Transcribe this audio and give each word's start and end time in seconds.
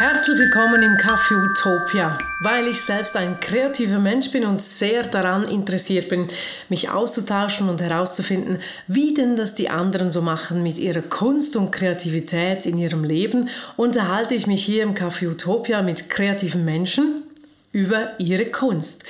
Herzlich 0.00 0.38
willkommen 0.38 0.82
im 0.82 0.96
Café 0.96 1.34
Utopia. 1.34 2.16
Weil 2.38 2.68
ich 2.68 2.80
selbst 2.80 3.18
ein 3.18 3.38
kreativer 3.38 3.98
Mensch 3.98 4.30
bin 4.30 4.46
und 4.46 4.62
sehr 4.62 5.02
daran 5.02 5.46
interessiert 5.46 6.08
bin, 6.08 6.28
mich 6.70 6.88
auszutauschen 6.88 7.68
und 7.68 7.82
herauszufinden, 7.82 8.60
wie 8.86 9.12
denn 9.12 9.36
das 9.36 9.54
die 9.54 9.68
anderen 9.68 10.10
so 10.10 10.22
machen 10.22 10.62
mit 10.62 10.78
ihrer 10.78 11.02
Kunst 11.02 11.54
und 11.54 11.70
Kreativität 11.70 12.64
in 12.64 12.78
ihrem 12.78 13.04
Leben, 13.04 13.50
unterhalte 13.76 14.32
ich 14.32 14.46
mich 14.46 14.64
hier 14.64 14.84
im 14.84 14.94
Café 14.94 15.28
Utopia 15.28 15.82
mit 15.82 16.08
kreativen 16.08 16.64
Menschen 16.64 17.24
über 17.70 18.12
ihre 18.18 18.46
Kunst. 18.46 19.04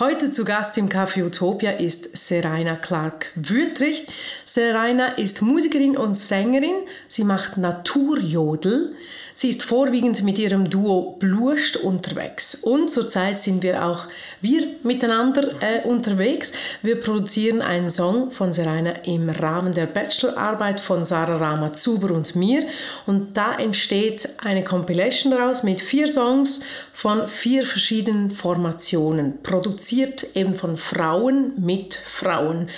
Heute 0.00 0.32
zu 0.32 0.44
Gast 0.44 0.76
im 0.76 0.88
Café 0.88 1.24
Utopia 1.24 1.70
ist 1.70 2.16
Seraina 2.16 2.74
Clark-Wüttrich. 2.74 4.08
Seraina 4.44 5.06
ist 5.18 5.40
Musikerin 5.40 5.96
und 5.96 6.14
Sängerin. 6.14 6.74
Sie 7.06 7.22
macht 7.22 7.58
Naturjodel. 7.58 8.96
Sie 9.34 9.48
ist 9.48 9.62
vorwiegend 9.62 10.22
mit 10.22 10.38
ihrem 10.38 10.68
Duo 10.68 11.16
Bluest 11.18 11.76
unterwegs. 11.76 12.54
Und 12.54 12.90
zurzeit 12.90 13.38
sind 13.38 13.62
wir 13.62 13.84
auch 13.84 14.06
wir 14.40 14.66
miteinander 14.82 15.50
äh, 15.60 15.86
unterwegs. 15.86 16.52
Wir 16.82 17.00
produzieren 17.00 17.62
einen 17.62 17.90
Song 17.90 18.30
von 18.30 18.52
Serena 18.52 18.92
im 19.04 19.30
Rahmen 19.30 19.74
der 19.74 19.86
Bachelorarbeit 19.86 20.80
von 20.80 21.02
Sarah 21.02 21.36
Rama 21.36 21.72
Zuber 21.72 22.14
und 22.14 22.36
mir. 22.36 22.66
Und 23.06 23.36
da 23.36 23.54
entsteht 23.56 24.28
eine 24.42 24.64
Compilation 24.64 25.32
daraus 25.32 25.62
mit 25.62 25.80
vier 25.80 26.08
Songs 26.08 26.62
von 26.92 27.26
vier 27.26 27.64
verschiedenen 27.64 28.30
Formationen, 28.30 29.42
produziert 29.42 30.36
eben 30.36 30.54
von 30.54 30.76
Frauen 30.76 31.52
mit 31.56 31.94
Frauen 31.94 32.68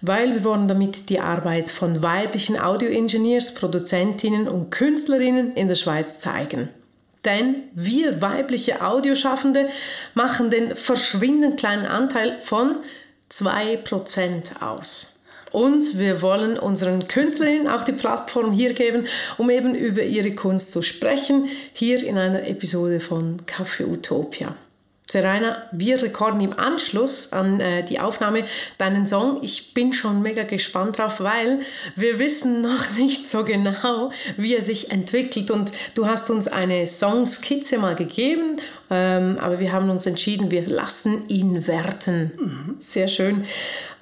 weil 0.00 0.34
wir 0.34 0.44
wollen 0.44 0.68
damit 0.68 1.10
die 1.10 1.20
Arbeit 1.20 1.70
von 1.70 2.02
weiblichen 2.02 2.58
Audio-Engineers, 2.58 3.54
Produzentinnen 3.54 4.48
und 4.48 4.70
Künstlerinnen 4.70 5.54
in 5.54 5.68
der 5.68 5.74
Schweiz 5.74 6.18
zeigen. 6.18 6.68
Denn 7.24 7.64
wir 7.74 8.20
weibliche 8.20 8.84
Audioschaffende 8.84 9.68
machen 10.14 10.50
den 10.50 10.76
verschwindend 10.76 11.58
kleinen 11.58 11.86
Anteil 11.86 12.38
von 12.40 12.76
2% 13.30 14.62
aus. 14.62 15.08
Und 15.50 15.98
wir 15.98 16.20
wollen 16.22 16.58
unseren 16.58 17.08
Künstlerinnen 17.08 17.68
auch 17.68 17.84
die 17.84 17.92
Plattform 17.92 18.52
hier 18.52 18.74
geben, 18.74 19.06
um 19.38 19.50
eben 19.50 19.74
über 19.74 20.02
ihre 20.02 20.34
Kunst 20.34 20.72
zu 20.72 20.82
sprechen, 20.82 21.48
hier 21.72 22.02
in 22.02 22.18
einer 22.18 22.46
Episode 22.46 23.00
von 23.00 23.42
Café 23.46 23.86
Utopia. 23.86 24.54
Serena, 25.10 25.62
wir 25.72 26.02
rekorden 26.02 26.38
im 26.42 26.58
Anschluss 26.58 27.32
an 27.32 27.60
äh, 27.60 27.82
die 27.82 27.98
Aufnahme 27.98 28.44
deinen 28.76 29.06
Song. 29.06 29.38
Ich 29.40 29.72
bin 29.72 29.94
schon 29.94 30.20
mega 30.20 30.42
gespannt 30.42 30.98
drauf, 30.98 31.20
weil 31.20 31.60
wir 31.96 32.18
wissen 32.18 32.60
noch 32.60 32.90
nicht 32.98 33.26
so 33.26 33.42
genau, 33.42 34.12
wie 34.36 34.54
er 34.54 34.60
sich 34.60 34.90
entwickelt. 34.90 35.50
Und 35.50 35.72
du 35.94 36.06
hast 36.06 36.28
uns 36.28 36.46
eine 36.46 36.86
Songskizze 36.86 37.78
mal 37.78 37.94
gegeben, 37.94 38.60
ähm, 38.90 39.38
aber 39.40 39.60
wir 39.60 39.72
haben 39.72 39.88
uns 39.88 40.04
entschieden, 40.04 40.50
wir 40.50 40.66
lassen 40.66 41.26
ihn 41.28 41.66
werten. 41.66 42.32
Mhm. 42.38 42.74
Sehr 42.76 43.08
schön. 43.08 43.44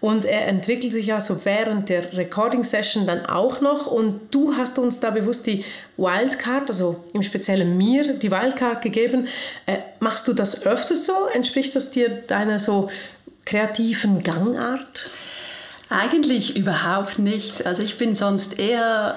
Und 0.00 0.24
er 0.24 0.46
entwickelt 0.46 0.92
sich 0.92 1.06
ja 1.06 1.20
so 1.20 1.44
während 1.44 1.88
der 1.88 2.16
Recording 2.16 2.62
Session 2.62 3.06
dann 3.06 3.26
auch 3.26 3.60
noch. 3.60 3.86
Und 3.86 4.34
du 4.34 4.54
hast 4.56 4.78
uns 4.78 5.00
da 5.00 5.10
bewusst 5.10 5.46
die 5.46 5.64
Wildcard, 5.96 6.68
also 6.68 7.04
im 7.12 7.22
Speziellen 7.22 7.76
mir, 7.78 8.14
die 8.14 8.30
Wildcard 8.30 8.82
gegeben. 8.82 9.28
Äh, 9.66 9.78
machst 10.06 10.28
du 10.28 10.34
das 10.34 10.64
öfters 10.64 11.04
so? 11.04 11.26
Entspricht 11.34 11.74
das 11.74 11.90
dir 11.90 12.08
deiner 12.08 12.60
so 12.60 12.88
kreativen 13.44 14.22
Gangart? 14.22 15.10
Eigentlich 15.88 16.56
überhaupt 16.56 17.18
nicht. 17.18 17.66
Also 17.66 17.82
ich 17.82 17.98
bin 17.98 18.14
sonst 18.14 18.56
eher 18.56 19.16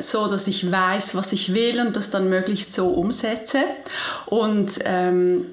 so, 0.00 0.26
dass 0.26 0.48
ich 0.48 0.72
weiß, 0.72 1.14
was 1.14 1.30
ich 1.30 1.54
will 1.54 1.80
und 1.80 1.94
das 1.94 2.10
dann 2.10 2.28
möglichst 2.28 2.74
so 2.74 2.88
umsetze. 2.88 3.62
Und 4.26 4.72
ähm, 4.84 5.46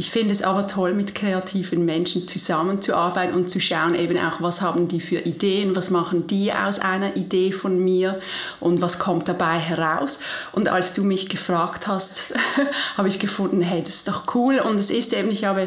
ich 0.00 0.12
finde 0.12 0.30
es 0.30 0.42
aber 0.42 0.68
toll, 0.68 0.94
mit 0.94 1.16
kreativen 1.16 1.84
Menschen 1.84 2.28
zusammenzuarbeiten 2.28 3.34
und 3.34 3.50
zu 3.50 3.60
schauen 3.60 3.96
eben 3.96 4.16
auch, 4.16 4.40
was 4.40 4.62
haben 4.62 4.86
die 4.86 5.00
für 5.00 5.18
Ideen, 5.18 5.74
was 5.74 5.90
machen 5.90 6.28
die 6.28 6.52
aus 6.52 6.78
einer 6.78 7.16
Idee 7.16 7.50
von 7.50 7.82
mir 7.82 8.20
und 8.60 8.80
was 8.80 9.00
kommt 9.00 9.26
dabei 9.26 9.58
heraus. 9.58 10.20
Und 10.52 10.68
als 10.68 10.92
du 10.92 11.02
mich 11.02 11.28
gefragt 11.28 11.88
hast, 11.88 12.32
habe 12.96 13.08
ich 13.08 13.18
gefunden, 13.18 13.60
hey, 13.60 13.82
das 13.82 13.96
ist 13.96 14.08
doch 14.08 14.36
cool. 14.36 14.60
Und 14.60 14.76
es 14.76 14.90
ist 14.90 15.12
eben, 15.12 15.32
ich 15.32 15.44
habe 15.44 15.66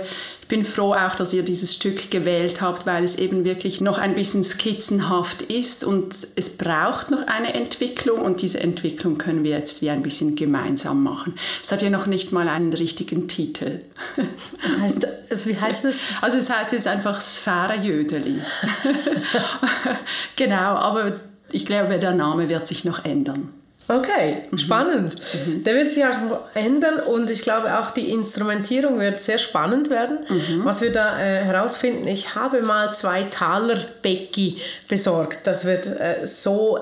bin 0.52 0.66
froh 0.66 0.94
auch, 0.94 1.16
dass 1.16 1.32
ihr 1.32 1.44
dieses 1.44 1.74
Stück 1.74 2.12
gewählt 2.12 2.60
habt, 2.60 2.86
weil 2.86 3.06
es 3.06 3.18
eben 3.18 3.46
wirklich 3.46 3.80
noch 3.80 3.98
ein 3.98 4.16
bisschen 4.16 4.44
skizzenhaft 4.44 5.42
ist 5.44 5.86
und 5.86 6.28
es 6.36 6.58
braucht 6.58 7.10
noch 7.10 7.26
eine 7.26 7.54
Entwicklung 7.54 8.20
und 8.20 8.42
diese 8.42 8.60
Entwicklung 8.60 9.18
können 9.18 9.46
wir 9.46 9.52
jetzt 9.52 9.82
wie 9.82 9.90
ein 9.90 10.04
bisschen 10.04 10.36
gemeinsam 10.36 11.04
machen. 11.04 11.36
Es 11.64 11.72
hat 11.72 11.82
ja 11.82 11.90
noch 11.90 12.06
nicht 12.06 12.34
mal 12.34 12.50
einen 12.50 12.74
richtigen 12.74 13.30
Titel. 13.30 13.80
Das 14.62 14.78
heißt, 14.78 15.08
also 15.30 15.46
wie 15.46 15.58
heißt 15.58 15.86
es? 15.86 16.04
Also 16.22 16.38
es 16.38 16.50
heißt 16.50 16.74
jetzt 16.74 16.86
einfach 16.86 17.22
Sphäre 17.22 17.78
Jödeli. 17.78 18.42
genau, 20.36 20.76
aber 20.76 21.14
ich 21.50 21.66
glaube, 21.66 21.98
der 21.98 22.12
Name 22.12 22.50
wird 22.50 22.68
sich 22.68 22.84
noch 22.84 23.06
ändern. 23.06 23.50
Okay, 23.88 24.44
mhm. 24.50 24.58
spannend. 24.58 25.16
Mhm. 25.46 25.64
Der 25.64 25.76
wird 25.76 25.90
sich 25.90 26.04
auch 26.06 26.40
ändern 26.54 27.00
und 27.00 27.30
ich 27.30 27.42
glaube 27.42 27.78
auch 27.78 27.92
die 27.92 28.10
Instrumentierung 28.10 29.00
wird 29.00 29.20
sehr 29.20 29.38
spannend 29.38 29.90
werden, 29.90 30.20
mhm. 30.30 30.64
was 30.64 30.82
wir 30.82 30.92
da 30.92 31.20
äh, 31.20 31.44
herausfinden. 31.44 32.08
Ich 32.08 32.36
habe 32.36 32.62
mal 32.62 32.94
zwei 32.94 33.24
Taler 33.24 33.78
Becky 34.02 34.62
besorgt. 34.88 35.46
Das 35.46 35.66
wird 35.66 35.88
äh, 35.88 36.26
so 36.26 36.80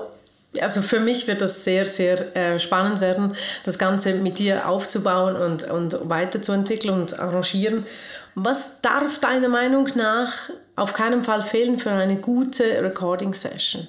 also 0.60 0.82
für 0.82 1.00
mich 1.00 1.28
wird 1.28 1.42
das 1.42 1.64
sehr, 1.64 1.86
sehr 1.86 2.36
äh, 2.36 2.58
spannend 2.58 3.02
werden, 3.02 3.36
das 3.66 3.78
Ganze 3.78 4.16
mit 4.16 4.40
dir 4.40 4.68
aufzubauen 4.68 5.36
und, 5.36 5.70
und 5.70 6.10
weiterzuentwickeln 6.10 6.94
und 6.94 7.20
arrangieren. 7.20 7.86
Was 8.34 8.82
darf 8.82 9.20
deiner 9.20 9.50
Meinung 9.50 9.90
nach 9.96 10.50
auf 10.76 10.94
keinen 10.94 11.24
Fall 11.24 11.44
fehlen 11.44 11.78
für 11.78 11.92
eine 11.92 12.16
gute 12.16 12.64
Recording-Session? 12.82 13.88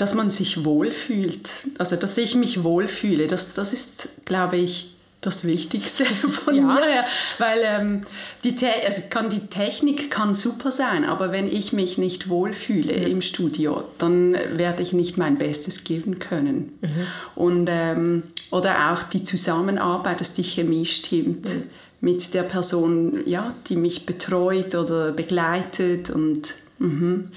Dass 0.00 0.14
man 0.14 0.30
sich 0.30 0.64
wohlfühlt. 0.64 1.48
Also, 1.78 1.96
dass 1.96 2.16
ich 2.16 2.34
mich 2.34 2.62
wohlfühle, 2.62 3.26
das, 3.26 3.54
das 3.54 3.72
ist, 3.72 4.08
glaube 4.24 4.56
ich, 4.56 4.96
das 5.20 5.44
Wichtigste 5.44 6.04
von 6.44 6.54
ja. 6.54 6.62
mir 6.62 6.82
her. 6.82 7.04
Weil 7.38 7.58
ähm, 7.64 8.02
die, 8.44 8.56
also 8.84 9.02
kann, 9.10 9.28
die 9.28 9.46
Technik 9.46 10.10
kann 10.10 10.32
super 10.32 10.72
sein, 10.72 11.04
aber 11.04 11.32
wenn 11.32 11.46
ich 11.46 11.72
mich 11.72 11.98
nicht 11.98 12.28
wohlfühle 12.28 12.96
mhm. 12.96 13.06
im 13.06 13.22
Studio, 13.22 13.84
dann 13.98 14.32
werde 14.32 14.82
ich 14.82 14.92
nicht 14.92 15.18
mein 15.18 15.36
Bestes 15.36 15.84
geben 15.84 16.18
können. 16.18 16.78
Mhm. 16.80 17.06
Und, 17.34 17.68
ähm, 17.70 18.22
oder 18.50 18.92
auch 18.92 19.02
die 19.02 19.24
Zusammenarbeit, 19.24 20.20
dass 20.20 20.32
die 20.32 20.44
Chemie 20.44 20.86
stimmt. 20.86 21.46
Mhm. 21.48 21.62
mit 22.00 22.32
der 22.32 22.44
Person, 22.44 23.20
ja, 23.26 23.54
die 23.68 23.76
mich 23.76 24.06
betreut 24.06 24.74
oder 24.74 25.12
begleitet 25.12 26.08
und 26.08 26.54
mhm. 26.78 27.28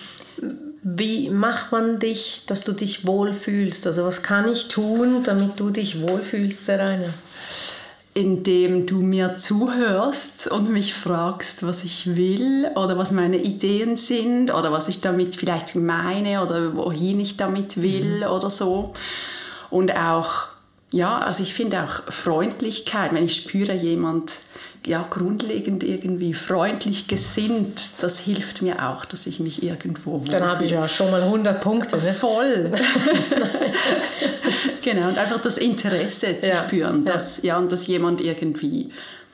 Wie 0.85 1.29
macht 1.29 1.71
man 1.71 1.99
dich, 1.99 2.44
dass 2.45 2.66
du 2.66 2.73
dich 2.73 3.07
wohlfühlst? 3.07 3.88
Also 3.88 4.03
was 4.03 4.21
kann 4.21 4.51
ich 4.51 4.67
tun, 4.67 5.23
damit 5.23 5.57
du 5.57 5.69
dich 5.69 6.01
wohlfühlst, 6.01 6.66
Serena? 6.66 7.05
Indem 8.13 8.85
du 8.85 9.01
mir 9.01 9.38
zuhörst 9.38 10.47
und 10.47 10.69
mich 10.69 10.93
fragst, 10.93 11.63
was 11.66 11.85
ich 11.85 12.17
will 12.17 12.69
oder 12.75 12.97
was 12.97 13.11
meine 13.11 13.38
Ideen 13.38 13.95
sind 13.95 14.53
oder 14.53 14.73
was 14.73 14.89
ich 14.89 14.99
damit 14.99 15.35
vielleicht 15.35 15.73
meine 15.75 16.43
oder 16.43 16.75
wohin 16.75 17.22
ich 17.22 17.38
damit 17.38 17.81
will 17.81 18.17
mhm. 18.17 18.23
oder 18.23 18.49
so. 18.49 18.93
Und 19.69 19.95
auch, 19.95 20.47
ja, 20.91 21.17
also 21.17 21.43
ich 21.43 21.53
finde 21.53 21.81
auch 21.81 22.11
Freundlichkeit, 22.11 23.13
wenn 23.13 23.23
ich 23.23 23.38
spüre, 23.38 23.73
jemand 23.73 24.33
ja, 24.85 25.05
grundlegend 25.09 25.83
irgendwie 25.83 26.33
freundlich 26.33 27.07
gesinnt, 27.07 27.81
das 28.01 28.19
hilft 28.19 28.61
mir 28.61 28.89
auch, 28.89 29.05
dass 29.05 29.25
ich 29.25 29.39
mich 29.39 29.63
irgendwo 29.63 30.11
wohlfühle. 30.11 30.39
Dann 30.39 30.49
habe 30.49 30.66
ich 30.66 30.71
ja 30.71 30.88
schon 30.88 31.11
mal 31.11 31.23
100 31.23 31.61
Punkte. 31.61 31.97
Ne? 31.97 32.13
Voll. 32.13 32.71
genau, 34.81 35.08
und 35.08 35.17
einfach 35.17 35.41
das 35.41 35.58
Interesse 35.58 36.40
zu 36.40 36.49
ja. 36.49 36.63
spüren, 36.63 37.05
dass, 37.05 37.37
ja. 37.37 37.55
ja, 37.55 37.58
und 37.58 37.72
dass 37.72 37.87
jemand 37.87 38.22
irgendwie 38.22 38.90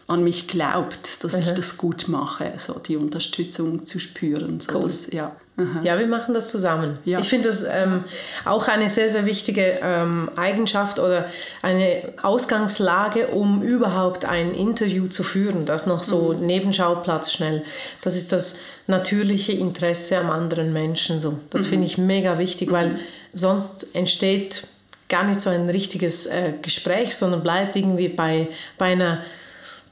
an 0.08 0.24
mich 0.24 0.48
glaubt, 0.48 1.24
dass 1.24 1.34
mhm. 1.34 1.40
ich 1.42 1.52
das 1.52 1.78
gut 1.78 2.08
mache, 2.08 2.54
so 2.58 2.74
die 2.80 2.98
Unterstützung 2.98 3.86
zu 3.86 4.00
spüren. 4.00 4.60
So 4.60 4.76
cool. 4.76 4.84
dass, 4.84 5.12
ja. 5.12 5.36
Mhm. 5.60 5.82
ja, 5.84 6.00
wir 6.00 6.08
machen 6.08 6.34
das 6.34 6.50
zusammen. 6.50 6.98
Ja. 7.06 7.20
Ich 7.20 7.30
finde 7.30 7.50
das 7.50 7.64
ähm, 7.64 8.06
auch 8.46 8.68
eine 8.68 8.88
sehr, 8.88 9.10
sehr 9.10 9.26
wichtige 9.26 9.80
ähm, 9.82 10.30
Eigenschaft 10.36 11.00
oder 11.00 11.26
eine 11.62 12.14
Ausgangslage, 12.22 13.28
um 13.28 13.62
überhaupt 13.62 14.26
ein 14.26 14.54
Interview 14.54 15.08
zu 15.08 15.24
führen. 15.24 15.66
Das 15.66 15.86
noch 15.86 16.04
so 16.04 16.34
mhm. 16.34 16.46
Nebenschauplatz 16.46 17.32
schnell. 17.32 17.64
Das 18.02 18.16
ist 18.16 18.32
das 18.32 18.58
natürliche 18.88 19.52
Interesse 19.52 20.18
am 20.18 20.30
anderen 20.30 20.72
Menschen. 20.74 21.20
So. 21.20 21.40
Das 21.50 21.64
mhm. 21.64 21.68
finde 21.68 21.86
ich 21.88 21.98
mega 21.98 22.40
wichtig, 22.40 22.72
weil 22.72 22.92
mhm. 22.92 23.00
sonst 23.34 23.94
entsteht 23.94 24.64
gar 25.10 25.24
nicht 25.24 25.42
so 25.42 25.50
ein 25.50 25.70
richtiges 25.70 26.28
äh, 26.28 26.54
Gespräch, 26.62 27.16
sondern 27.16 27.44
bleibt 27.44 27.76
irgendwie 27.76 28.08
bei, 28.08 28.48
bei 28.78 28.94
einer 28.94 29.24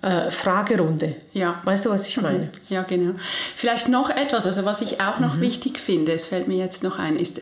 äh, 0.01 0.29
Fragerunde. 0.29 1.15
Ja. 1.33 1.61
Weißt 1.63 1.85
du, 1.85 1.89
was 1.89 2.07
ich 2.07 2.21
meine? 2.21 2.45
Mhm. 2.45 2.51
Ja, 2.69 2.83
genau. 2.83 3.13
Vielleicht 3.55 3.89
noch 3.89 4.09
etwas, 4.09 4.45
also 4.45 4.65
was 4.65 4.81
ich 4.81 5.01
auch 5.01 5.19
noch 5.19 5.35
mhm. 5.35 5.41
wichtig 5.41 5.79
finde, 5.79 6.11
es 6.11 6.25
fällt 6.25 6.47
mir 6.47 6.57
jetzt 6.57 6.83
noch 6.83 6.99
ein, 6.99 7.15
ist 7.15 7.41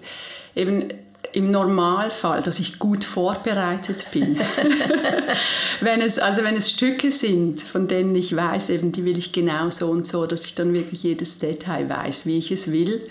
eben 0.56 0.86
im 1.34 1.52
Normalfall, 1.52 2.42
dass 2.42 2.60
ich 2.60 2.80
gut 2.80 3.04
vorbereitet 3.04 4.06
bin. 4.13 4.40
wenn 5.81 6.00
es, 6.00 6.18
also 6.18 6.44
wenn 6.44 6.56
es 6.56 6.69
Stücke 6.69 7.12
sind, 7.12 7.60
von 7.60 7.90
denen 7.90 8.16
ich 8.16 8.34
weiß, 8.34 8.69
eben 8.69 8.94
die 8.94 9.04
will 9.04 9.18
ich 9.18 9.34
genau 9.34 9.69
so 9.69 9.88
und 9.88 10.07
so, 10.07 10.25
dass 10.28 10.46
ich 10.46 10.56
dann 10.56 10.74
wirklich 10.74 11.04
jedes 11.04 11.40
Detail 11.40 11.90
weiß, 11.90 12.25
wie 12.25 12.38
ich 12.38 12.52
es 12.52 12.72
will. 12.72 13.02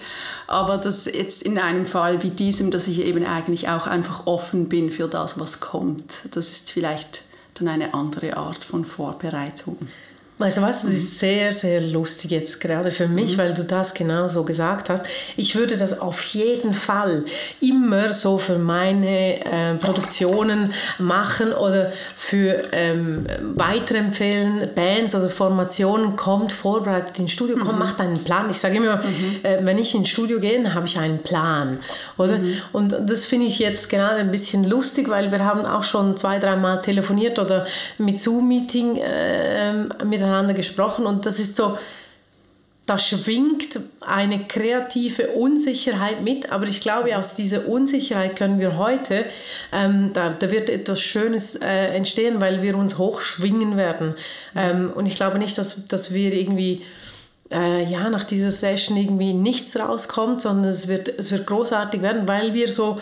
Aber 0.46 0.78
das 0.78 1.04
jetzt 1.04 1.42
in 1.42 1.58
einem 1.58 1.84
Fall 1.84 2.22
wie 2.22 2.30
diesem, 2.30 2.70
dass 2.70 2.88
ich 2.88 3.00
eben 3.00 3.26
eigentlich 3.26 3.68
auch 3.68 3.86
einfach 3.86 4.26
offen 4.26 4.70
bin 4.70 4.90
für 4.90 5.06
das, 5.06 5.38
was 5.38 5.60
kommt, 5.60 6.04
das 6.30 6.50
ist 6.50 6.70
vielleicht 6.70 7.23
dann 7.54 7.68
eine 7.68 7.94
andere 7.94 8.36
Art 8.36 8.64
von 8.64 8.84
Vorbereitung. 8.84 9.78
Weißt 10.44 10.58
du 10.58 10.60
was, 10.60 10.82
das 10.82 10.92
ist 10.92 11.20
sehr, 11.20 11.54
sehr 11.54 11.80
lustig 11.80 12.30
jetzt 12.32 12.60
gerade 12.60 12.90
für 12.90 13.08
mich, 13.08 13.32
mhm. 13.32 13.38
weil 13.38 13.54
du 13.54 13.64
das 13.64 13.94
genau 13.94 14.28
so 14.28 14.42
gesagt 14.42 14.90
hast. 14.90 15.06
Ich 15.38 15.56
würde 15.56 15.78
das 15.78 16.02
auf 16.02 16.20
jeden 16.20 16.74
Fall 16.74 17.24
immer 17.62 18.12
so 18.12 18.36
für 18.36 18.58
meine 18.58 19.42
äh, 19.42 19.74
Produktionen 19.80 20.74
machen 20.98 21.54
oder 21.54 21.92
für 22.14 22.62
ähm, 22.72 23.24
weiterempfehlen, 23.54 24.68
Bands 24.74 25.14
oder 25.14 25.30
Formationen, 25.30 26.14
kommt 26.14 26.52
vorbereitet 26.52 27.18
ins 27.20 27.32
Studio, 27.32 27.56
komm, 27.58 27.76
mhm. 27.76 27.78
macht 27.78 28.00
einen 28.02 28.22
Plan. 28.22 28.50
Ich 28.50 28.58
sage 28.58 28.76
immer, 28.76 28.98
mhm. 28.98 29.38
äh, 29.44 29.64
wenn 29.64 29.78
ich 29.78 29.94
ins 29.94 30.10
Studio 30.10 30.40
gehe, 30.40 30.62
dann 30.62 30.74
habe 30.74 30.84
ich 30.84 30.98
einen 30.98 31.20
Plan. 31.20 31.78
Oder? 32.18 32.38
Mhm. 32.38 32.56
Und 32.70 32.94
das 33.00 33.24
finde 33.24 33.46
ich 33.46 33.60
jetzt 33.60 33.88
gerade 33.88 34.16
ein 34.16 34.30
bisschen 34.30 34.68
lustig, 34.68 35.08
weil 35.08 35.32
wir 35.32 35.42
haben 35.42 35.64
auch 35.64 35.84
schon 35.84 36.18
zwei, 36.18 36.38
dreimal 36.38 36.82
telefoniert 36.82 37.38
oder 37.38 37.66
mit 37.96 38.20
Zoom-Meeting 38.20 38.98
äh, 38.98 39.72
mit 40.04 40.20
miteinander 40.34 40.54
gesprochen 40.54 41.06
und 41.06 41.26
das 41.26 41.38
ist 41.38 41.56
so, 41.56 41.78
da 42.86 42.98
schwingt 42.98 43.80
eine 44.00 44.44
kreative 44.46 45.28
Unsicherheit 45.28 46.22
mit, 46.22 46.52
aber 46.52 46.66
ich 46.66 46.80
glaube, 46.82 47.16
aus 47.16 47.34
dieser 47.34 47.66
Unsicherheit 47.66 48.36
können 48.36 48.60
wir 48.60 48.76
heute, 48.76 49.24
ähm, 49.72 50.10
da, 50.12 50.30
da 50.30 50.50
wird 50.50 50.68
etwas 50.68 51.00
Schönes 51.00 51.54
äh, 51.54 51.94
entstehen, 51.94 52.40
weil 52.42 52.60
wir 52.60 52.76
uns 52.76 52.98
hochschwingen 52.98 53.78
werden. 53.78 54.16
Ähm, 54.54 54.92
und 54.94 55.06
ich 55.06 55.16
glaube 55.16 55.38
nicht, 55.38 55.56
dass, 55.56 55.86
dass 55.86 56.12
wir 56.12 56.34
irgendwie 56.34 56.82
äh, 57.50 57.84
ja, 57.84 58.10
nach 58.10 58.24
dieser 58.24 58.50
Session 58.50 58.98
irgendwie 58.98 59.32
nichts 59.32 59.76
rauskommt, 59.76 60.42
sondern 60.42 60.70
es 60.70 60.86
wird, 60.86 61.08
es 61.08 61.30
wird 61.30 61.46
großartig 61.46 62.02
werden, 62.02 62.28
weil 62.28 62.52
wir 62.52 62.68
so 62.70 63.00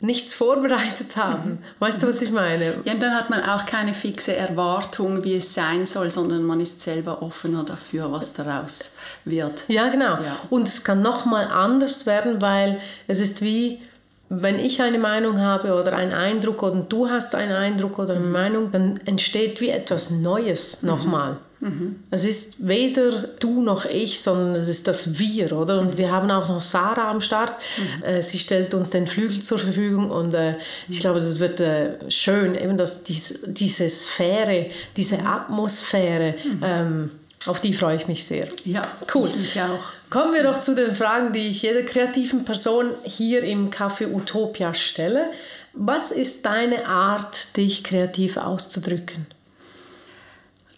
nichts 0.00 0.32
vorbereitet 0.32 1.16
haben. 1.16 1.50
Mhm. 1.50 1.58
Weißt 1.78 2.02
du, 2.02 2.08
was 2.08 2.22
ich 2.22 2.30
meine? 2.30 2.76
Ja, 2.84 2.94
und 2.94 3.00
dann 3.00 3.14
hat 3.14 3.30
man 3.30 3.42
auch 3.42 3.66
keine 3.66 3.94
fixe 3.94 4.34
Erwartung, 4.34 5.24
wie 5.24 5.36
es 5.36 5.52
sein 5.54 5.86
soll, 5.86 6.10
sondern 6.10 6.42
man 6.42 6.60
ist 6.60 6.82
selber 6.82 7.22
offener 7.22 7.64
dafür, 7.64 8.10
was 8.10 8.32
daraus 8.32 8.90
wird. 9.24 9.64
Ja, 9.68 9.88
genau. 9.88 10.14
Ja. 10.14 10.36
Und 10.48 10.66
es 10.66 10.84
kann 10.84 11.02
nochmal 11.02 11.46
anders 11.46 12.06
werden, 12.06 12.40
weil 12.40 12.80
es 13.06 13.20
ist 13.20 13.42
wie, 13.42 13.82
wenn 14.30 14.58
ich 14.58 14.80
eine 14.80 14.98
Meinung 14.98 15.40
habe 15.40 15.74
oder 15.74 15.92
einen 15.94 16.12
Eindruck 16.12 16.62
oder 16.62 16.80
du 16.80 17.10
hast 17.10 17.34
einen 17.34 17.52
Eindruck 17.52 17.98
oder 17.98 18.14
eine 18.14 18.24
Meinung, 18.24 18.70
dann 18.70 18.98
entsteht 19.04 19.60
wie 19.60 19.70
etwas 19.70 20.10
Neues 20.10 20.82
nochmal. 20.82 21.32
Mhm. 21.32 21.49
Mhm. 21.60 21.96
Es 22.10 22.24
ist 22.24 22.54
weder 22.58 23.22
du 23.38 23.62
noch 23.62 23.84
ich, 23.84 24.20
sondern 24.20 24.54
es 24.54 24.66
ist 24.66 24.88
das 24.88 25.18
Wir, 25.18 25.52
oder? 25.52 25.78
Und 25.78 25.98
wir 25.98 26.10
haben 26.10 26.30
auch 26.30 26.48
noch 26.48 26.62
Sarah 26.62 27.10
am 27.10 27.20
Start. 27.20 27.52
Mhm. 27.76 28.04
Äh, 28.04 28.22
sie 28.22 28.38
stellt 28.38 28.72
uns 28.74 28.90
den 28.90 29.06
Flügel 29.06 29.40
zur 29.42 29.58
Verfügung 29.58 30.10
und 30.10 30.34
äh, 30.34 30.56
ich 30.88 31.00
glaube, 31.00 31.18
es 31.18 31.38
wird 31.38 31.60
äh, 31.60 32.10
schön, 32.10 32.54
eben 32.54 32.76
dass 32.76 33.04
dies, 33.04 33.40
diese 33.46 33.88
Sphäre, 33.88 34.68
diese 34.96 35.20
Atmosphäre, 35.20 36.34
mhm. 36.42 36.60
ähm, 36.62 37.10
auf 37.46 37.60
die 37.60 37.72
freue 37.72 37.96
ich 37.96 38.06
mich 38.06 38.24
sehr. 38.24 38.48
Ja, 38.64 38.82
cool. 39.14 39.28
Ich 39.28 39.36
mich 39.36 39.60
auch. 39.62 39.80
Kommen 40.10 40.34
wir 40.34 40.42
doch 40.42 40.60
zu 40.60 40.74
den 40.74 40.94
Fragen, 40.94 41.32
die 41.32 41.48
ich 41.48 41.62
jeder 41.62 41.82
kreativen 41.82 42.44
Person 42.44 42.90
hier 43.04 43.42
im 43.42 43.70
Café 43.70 44.12
Utopia 44.12 44.74
stelle. 44.74 45.30
Was 45.72 46.10
ist 46.10 46.44
deine 46.44 46.86
Art, 46.86 47.56
dich 47.56 47.84
kreativ 47.84 48.36
auszudrücken? 48.36 49.26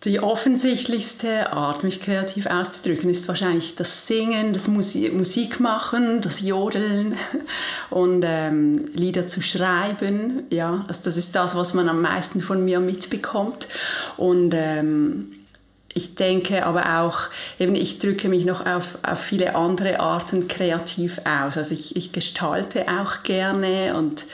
Die 0.04 0.19
offensichtlichste 0.19 1.52
Art, 1.52 1.84
mich 1.84 2.00
kreativ 2.00 2.46
auszudrücken, 2.46 3.08
ist 3.08 3.28
wahrscheinlich 3.28 3.76
das 3.76 4.08
Singen, 4.08 4.52
das 4.52 4.66
Musik 4.66 5.14
Musikmachen, 5.14 6.20
das 6.20 6.40
Jodeln 6.40 7.16
und 7.90 8.25
ähm, 8.26 8.88
Lieder 8.94 9.28
zu 9.28 9.43
schreiben. 9.43 10.43
Ja, 10.50 10.84
also 10.88 11.02
das 11.04 11.16
ist 11.16 11.37
das, 11.37 11.54
was 11.54 11.72
man 11.75 11.88
am 11.88 12.00
meisten 12.00 12.43
von 12.43 12.64
mir 12.64 12.81
mitbekommt. 12.81 13.69
Und 14.16 14.52
ähm, 14.54 15.34
ich 15.94 16.16
denke 16.16 16.66
aber 16.66 17.00
auch, 17.00 17.20
eben 17.60 17.76
ich 17.76 18.00
drücke 18.00 18.28
mich 18.28 18.44
noch 18.44 18.66
auf, 18.66 18.99
auf 19.04 19.20
viele 19.20 19.54
andere 19.54 20.00
Arten 20.00 20.49
kreativ 20.49 21.20
aus. 21.25 21.56
Also 21.56 21.75
ich, 21.75 21.94
ich 21.94 22.10
gestalte 22.10 22.87
auch 22.88 23.22
gerne 23.22 23.94
und 23.94 24.25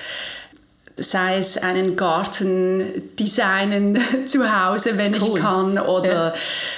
sei 0.99 1.39
es 1.39 1.57
einen 1.57 1.97
Garten 1.97 3.11
designen 3.19 3.99
zu 4.27 4.51
Hause, 4.51 4.99
wenn 4.99 5.15
cool. 5.15 5.23
ich 5.23 5.35
kann, 5.43 5.79
oder 5.79 6.27
ja. 6.29 6.35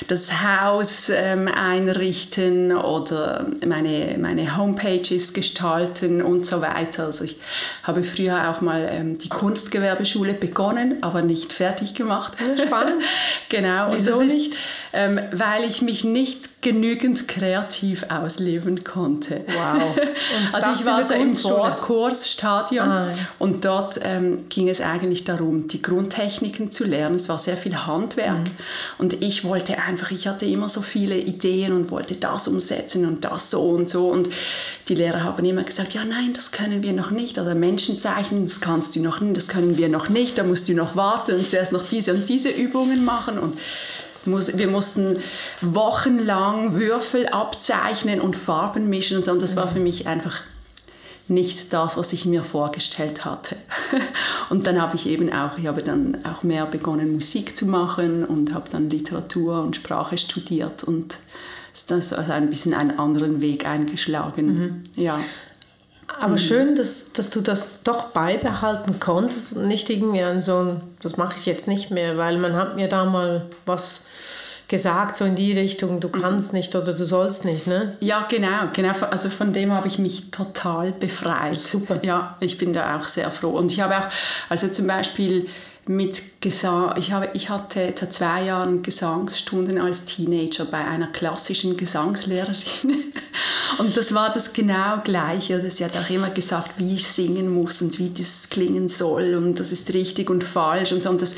das 0.08 0.43
Haus 0.43 1.11
ähm, 1.11 1.49
einrichten 1.49 2.76
oder 2.76 3.46
meine, 3.67 4.17
meine 4.19 4.56
Homepages 4.56 5.32
gestalten 5.32 6.22
und 6.22 6.46
so 6.46 6.61
weiter. 6.61 7.06
Also 7.06 7.25
ich 7.25 7.37
habe 7.82 8.02
früher 8.02 8.50
auch 8.50 8.61
mal 8.61 8.88
ähm, 8.90 9.19
die 9.19 9.28
Kunstgewerbeschule 9.28 10.34
begonnen, 10.34 10.99
aber 11.02 11.23
nicht 11.23 11.52
fertig 11.52 11.94
gemacht. 11.94 12.34
spannend. 12.64 13.02
genau. 13.49 13.88
Wieso 13.90 14.23
nicht? 14.23 14.56
ähm, 14.93 15.20
weil 15.32 15.64
ich 15.64 15.82
mich 15.82 16.05
nicht 16.05 16.62
genügend 16.62 17.28
kreativ 17.28 18.06
ausleben 18.08 18.82
konnte. 18.82 19.44
Wow. 19.46 19.96
also 20.52 20.81
ich 20.81 20.87
war 20.87 21.02
so 21.02 21.14
im 21.14 21.34
Vorkursstadium 21.34 22.88
ah, 22.88 23.08
und 23.38 23.64
dort 23.64 24.00
ähm, 24.10 24.48
ging 24.48 24.68
es 24.68 24.80
eigentlich 24.80 25.24
darum, 25.24 25.68
die 25.68 25.80
Grundtechniken 25.80 26.72
zu 26.72 26.84
lernen. 26.84 27.16
Es 27.16 27.28
war 27.28 27.38
sehr 27.38 27.56
viel 27.56 27.86
Handwerk 27.86 28.40
mhm. 28.40 28.50
und 28.98 29.22
ich 29.22 29.44
wollte 29.44 29.78
einfach, 29.78 30.10
ich 30.10 30.26
hatte 30.26 30.46
immer 30.46 30.68
so 30.68 30.82
viele 30.82 31.16
Ideen 31.16 31.72
und 31.72 31.90
wollte 31.90 32.14
das 32.14 32.48
umsetzen 32.48 33.06
und 33.06 33.24
das 33.24 33.50
so 33.50 33.62
und 33.62 33.88
so 33.88 34.08
und 34.08 34.28
die 34.88 34.94
Lehrer 34.94 35.22
haben 35.22 35.44
immer 35.44 35.62
gesagt, 35.62 35.94
ja 35.94 36.04
nein, 36.04 36.32
das 36.34 36.50
können 36.50 36.82
wir 36.82 36.92
noch 36.92 37.10
nicht 37.10 37.38
oder 37.38 37.54
Menschen 37.54 37.98
zeichnen, 37.98 38.46
das 38.46 38.60
kannst 38.60 38.96
du 38.96 39.00
noch 39.00 39.20
nicht, 39.20 39.36
das 39.36 39.48
können 39.48 39.78
wir 39.78 39.88
noch 39.88 40.08
nicht, 40.08 40.36
da 40.38 40.42
musst 40.42 40.68
du 40.68 40.74
noch 40.74 40.96
warten 40.96 41.36
und 41.36 41.48
zuerst 41.48 41.72
noch 41.72 41.86
diese 41.88 42.12
und 42.12 42.28
diese 42.28 42.50
Übungen 42.50 43.04
machen 43.04 43.38
und 43.38 43.58
wir 44.26 44.68
mussten 44.68 45.18
wochenlang 45.62 46.74
Würfel 46.74 47.28
abzeichnen 47.28 48.20
und 48.20 48.36
Farben 48.36 48.90
mischen 48.90 49.16
und 49.16 49.24
so. 49.24 49.32
Und 49.32 49.42
das 49.42 49.56
war 49.56 49.66
für 49.66 49.80
mich 49.80 50.06
einfach 50.06 50.42
nicht 51.30 51.72
das, 51.72 51.96
was 51.96 52.12
ich 52.12 52.26
mir 52.26 52.42
vorgestellt 52.42 53.24
hatte. 53.24 53.56
Und 54.50 54.66
dann 54.66 54.80
habe 54.80 54.96
ich 54.96 55.08
eben 55.08 55.32
auch, 55.32 55.56
ich 55.58 55.66
habe 55.66 55.82
dann 55.82 56.25
auch 56.25 56.42
mehr 56.42 56.66
begonnen, 56.66 57.14
Musik 57.14 57.56
zu 57.56 57.66
machen 57.66 58.25
und 58.25 58.52
habe 58.52 58.68
dann 58.70 58.90
Literatur 58.90 59.62
und 59.62 59.76
Sprache 59.76 60.18
studiert 60.18 60.84
und 60.84 61.16
das 61.87 62.12
also 62.12 62.32
ein 62.32 62.50
bisschen 62.50 62.75
einen 62.75 62.99
anderen 62.99 63.40
Weg 63.40 63.66
eingeschlagen. 63.66 64.46
Mhm. 64.46 64.82
Ja. 64.96 65.20
Aber 66.18 66.32
mhm. 66.32 66.38
schön, 66.38 66.75
dass, 66.75 67.12
dass 67.12 67.30
du 67.30 67.40
das 67.40 67.82
doch 67.82 68.08
beibehalten 68.08 68.99
konntest 69.00 69.56
und 69.56 69.68
nicht 69.68 69.88
irgendwie 69.88 70.22
an 70.22 70.40
so 70.40 70.58
ein, 70.58 70.80
das 71.00 71.16
mache 71.16 71.37
ich 71.38 71.46
jetzt 71.46 71.68
nicht 71.68 71.90
mehr, 71.90 72.16
weil 72.18 72.38
man 72.38 72.54
hat 72.54 72.76
mir 72.76 72.88
da 72.88 73.04
mal 73.04 73.46
was 73.66 74.02
gesagt, 74.70 75.16
so 75.16 75.24
in 75.24 75.34
die 75.34 75.52
Richtung, 75.52 76.00
du 76.00 76.08
mhm. 76.08 76.22
kannst 76.22 76.52
nicht 76.52 76.74
oder 76.76 76.94
du 76.94 77.04
sollst 77.04 77.44
nicht, 77.44 77.66
ne? 77.66 77.96
Ja, 77.98 78.26
genau, 78.30 78.68
genau. 78.72 78.94
Also 79.10 79.28
von 79.28 79.52
dem 79.52 79.72
habe 79.72 79.88
ich 79.88 79.98
mich 79.98 80.30
total 80.30 80.92
befreit. 80.92 81.56
Super. 81.56 81.98
Ja, 82.02 82.36
ich 82.38 82.56
bin 82.56 82.72
da 82.72 82.96
auch 82.96 83.08
sehr 83.08 83.30
froh. 83.32 83.50
Und 83.50 83.72
ich 83.72 83.80
habe 83.80 83.98
auch, 83.98 84.06
also 84.48 84.68
zum 84.68 84.86
Beispiel 84.86 85.48
mit 85.87 86.40
Gesang, 86.40 86.94
ich, 86.96 87.10
habe, 87.12 87.30
ich 87.32 87.49
hatte 87.49 87.92
vor 87.96 88.10
zwei 88.10 88.44
Jahren 88.44 88.82
Gesangsstunden 88.82 89.78
als 89.78 90.04
Teenager 90.04 90.64
bei 90.64 90.84
einer 90.84 91.08
klassischen 91.08 91.76
Gesangslehrerin 91.76 92.54
und 93.78 93.96
das 93.96 94.14
war 94.14 94.32
das 94.32 94.52
genau 94.52 94.99
Gleiche. 95.02 95.60
Sie 95.70 95.84
hat 95.84 95.96
auch 95.96 96.08
immer 96.10 96.30
gesagt, 96.30 96.72
wie 96.76 96.94
ich 96.94 97.06
singen 97.06 97.52
muss 97.52 97.82
und 97.82 97.99
wie 97.99 98.10
das 98.10 98.49
klingen 98.50 98.88
soll 98.88 99.34
und 99.34 99.58
das 99.58 99.72
ist 99.72 99.92
richtig 99.92 100.30
und 100.30 100.44
falsch 100.44 100.92
und 100.92 101.02
so. 101.02 101.10
Und 101.10 101.22
das, 101.22 101.34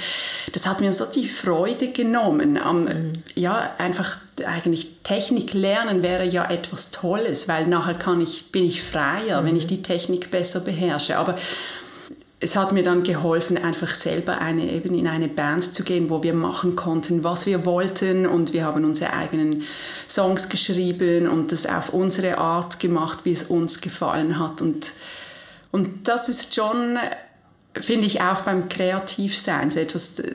das 0.53 0.67
hat 0.67 0.81
mir 0.81 0.93
so 0.93 1.05
die 1.07 1.29
Freude 1.29 1.89
genommen. 1.89 2.59
Am, 2.59 2.83
mhm. 2.83 3.13
Ja, 3.35 3.75
einfach 3.79 4.19
eigentlich 4.45 4.89
Technik 5.05 5.55
lernen 5.55 6.03
wäre 6.03 6.25
ja 6.25 6.51
etwas 6.51 6.91
Tolles, 6.91 7.49
weil 7.49 7.67
nachher 7.67 7.95
kann 7.95 8.21
ich, 8.21 8.51
bin 8.53 8.65
ich 8.65 8.83
freier, 8.83 9.41
mhm. 9.41 9.47
wenn 9.47 9.57
ich 9.57 9.67
die 9.67 9.83
Technik 9.83 10.31
besser 10.31 10.61
beherrsche. 10.61 11.17
Aber 11.17 11.37
es 12.43 12.57
hat 12.57 12.73
mir 12.73 12.83
dann 12.83 13.05
geholfen, 13.05 13.57
einfach 13.57 13.95
selber 13.95 14.39
eine, 14.39 14.69
eben 14.73 14.95
in 14.95 15.07
eine 15.07 15.29
Band 15.29 15.75
zu 15.75 15.85
gehen, 15.85 16.11
wo 16.11 16.25
wir 16.25 16.35
machen 16.35 16.75
konnten, 16.75 17.23
was 17.23 17.47
wir 17.47 17.65
wollten 17.65 18.27
und 18.27 18.53
wir 18.53 18.65
haben 18.65 18.85
unsere 18.85 19.13
eigenen 19.13 19.63
Songs 20.09 20.49
geschrieben 20.49 21.29
und 21.29 21.53
das 21.53 21.67
auf 21.67 21.95
unsere 21.95 22.39
Art 22.39 22.81
gemacht, 22.81 23.21
wie 23.23 23.31
es 23.31 23.45
uns 23.45 23.81
gefallen 23.81 24.41
hat 24.41 24.61
und, 24.61 24.89
und 25.71 26.09
das 26.09 26.29
ist 26.29 26.53
schon, 26.53 26.99
finde 27.75 28.09
ich, 28.09 28.21
auch 28.21 28.41
beim 28.41 28.69
Kreativsein 28.69 29.71
so 29.71 29.79
etwas 29.79 30.19
äh, 30.19 30.35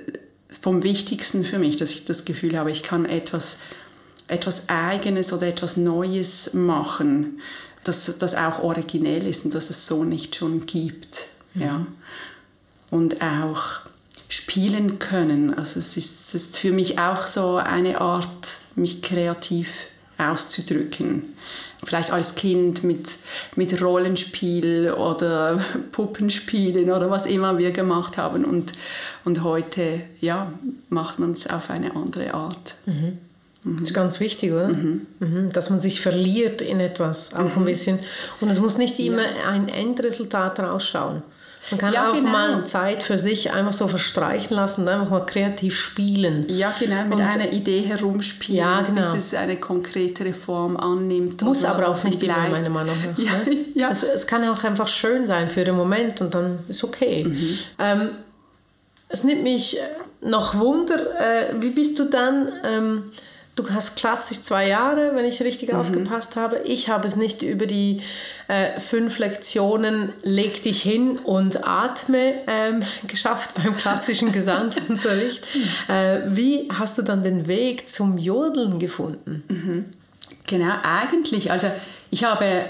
vom 0.62 0.84
Wichtigsten 0.84 1.44
für 1.44 1.60
mich, 1.60 1.76
dass 1.76 1.92
ich 1.92 2.06
das 2.06 2.24
Gefühl 2.24 2.58
habe, 2.58 2.72
ich 2.72 2.84
kann 2.84 3.04
etwas, 3.04 3.60
etwas 4.30 4.70
Eigenes 4.70 5.34
oder 5.34 5.48
etwas 5.48 5.76
Neues 5.76 6.54
machen 6.54 7.42
dass 7.84 8.12
das 8.20 8.36
auch 8.36 8.64
originell 8.64 9.26
ist 9.26 9.46
und 9.46 9.54
dass 9.54 9.70
es 9.70 9.88
so 9.88 10.04
nicht 10.04 10.36
schon 10.36 10.66
gibt. 10.66 11.28
Mhm. 11.58 11.62
Ja. 11.62 11.86
Und 12.90 13.22
auch 13.22 13.82
spielen 14.30 15.00
können. 15.00 15.54
Also 15.54 15.80
es 15.80 15.98
ist, 15.98 16.28
es 16.28 16.36
ist 16.36 16.58
für 16.58 16.72
mich 16.72 17.00
auch 17.00 17.28
so 17.28 17.56
eine 17.56 18.02
Art, 18.02 18.58
mich 18.76 19.02
kreativ 19.02 19.90
auszudrücken. 20.18 21.24
Vielleicht 21.84 22.12
als 22.12 22.36
Kind 22.36 22.84
mit, 22.84 23.08
mit 23.56 23.82
Rollenspiel 23.82 24.92
oder 24.92 25.60
Puppenspielen 25.92 26.92
oder 26.92 27.10
was 27.10 27.26
immer 27.26 27.58
wir 27.58 27.72
gemacht 27.72 28.18
haben. 28.18 28.46
Und, 28.46 28.74
und 29.26 29.44
heute 29.44 30.02
ja, 30.20 30.52
macht 30.90 31.20
man 31.20 31.32
es 31.32 31.48
auf 31.48 31.70
eine 31.70 31.96
andere 31.96 32.34
Art. 32.34 32.76
Mhm. 32.86 33.20
Das 33.64 33.90
ist 33.90 33.94
ganz 33.94 34.20
wichtig, 34.20 34.54
oder? 34.54 34.70
Mhm. 34.70 35.06
Mhm. 35.20 35.52
Dass 35.52 35.70
man 35.70 35.80
sich 35.80 36.02
verliert 36.02 36.62
in 36.62 36.80
etwas, 36.80 37.34
auch 37.34 37.56
mhm. 37.56 37.62
ein 37.62 37.66
bisschen. 37.66 38.00
Und 38.40 38.50
es 38.50 38.60
muss 38.60 38.78
nicht 38.78 38.98
immer 39.00 39.24
ein 39.46 39.68
Endresultat 39.68 40.60
rausschauen. 40.60 41.22
Man 41.72 41.80
kann 41.80 41.94
ja, 41.94 42.10
auch 42.10 42.14
genau. 42.14 42.30
mal 42.30 42.66
Zeit 42.66 43.04
für 43.04 43.18
sich 43.18 43.52
einfach 43.52 43.74
so 43.74 43.88
verstreichen 43.88 44.56
lassen 44.56 44.82
und 44.82 44.90
einfach 44.90 45.10
mal 45.10 45.26
kreativ 45.26 45.78
spielen. 45.78 46.46
Ja, 46.48 46.74
genau, 46.80 47.04
mit 47.04 47.20
und, 47.20 47.22
einer 47.22 47.52
Idee 47.52 47.82
herumspielen, 47.82 48.58
ja, 48.58 48.82
genau. 48.82 49.02
bis 49.02 49.14
es 49.14 49.34
eine 49.34 49.58
konkretere 49.58 50.34
Form 50.34 50.78
annimmt. 50.78 51.42
Muss 51.42 51.66
aber 51.66 51.90
auch 51.90 52.04
nicht 52.04 52.22
immer, 52.24 52.48
meiner 52.50 52.70
Meinung 52.70 52.96
nach. 52.96 53.18
Ja, 53.18 53.32
ne? 53.46 53.58
ja. 53.76 53.90
Also, 53.90 54.08
es 54.08 54.26
kann 54.28 54.48
auch 54.48 54.64
einfach 54.64 54.88
schön 54.88 55.26
sein 55.26 55.50
für 55.50 55.64
den 55.64 55.76
Moment 55.76 56.22
und 56.22 56.34
dann 56.34 56.60
ist 56.70 56.84
okay. 56.84 57.26
Mhm. 57.26 57.60
Ähm, 57.80 58.10
es 59.10 59.24
nimmt 59.24 59.44
mich 59.44 59.78
noch 60.22 60.56
Wunder, 60.56 60.96
äh, 61.20 61.54
wie 61.60 61.72
bist 61.72 62.00
du 62.00 62.06
dann... 62.06 62.50
Ähm, 62.64 63.04
du 63.58 63.70
hast 63.72 63.96
klassisch 63.96 64.42
zwei 64.42 64.68
Jahre, 64.68 65.12
wenn 65.16 65.26
ich 65.26 65.42
richtig 65.42 65.74
mhm. 65.74 65.80
aufgepasst 65.80 66.36
habe. 66.36 66.62
Ich 66.66 66.90
habe 66.90 67.08
es 67.08 67.16
nicht 67.16 67.42
über 67.42 67.66
die 67.66 68.02
äh, 68.48 68.80
fünf 68.80 69.18
Lektionen 69.18 70.14
leg 70.24 70.62
dich 70.62 70.82
hin 70.82 71.18
und 71.18 71.68
atme 71.68 72.36
ähm, 72.48 72.84
geschafft 73.08 73.52
beim 73.56 73.76
klassischen 73.76 74.32
Gesangsunterricht. 74.32 75.44
äh, 75.90 76.20
wie 76.28 76.70
hast 76.72 76.98
du 76.98 77.02
dann 77.02 77.24
den 77.24 77.48
Weg 77.48 77.90
zum 77.90 78.18
Jodeln 78.18 78.80
gefunden? 78.80 79.44
Mhm. 79.50 79.86
Genau, 80.46 80.76
eigentlich. 80.84 81.52
Also 81.52 81.70
ich 82.10 82.24
habe 82.24 82.66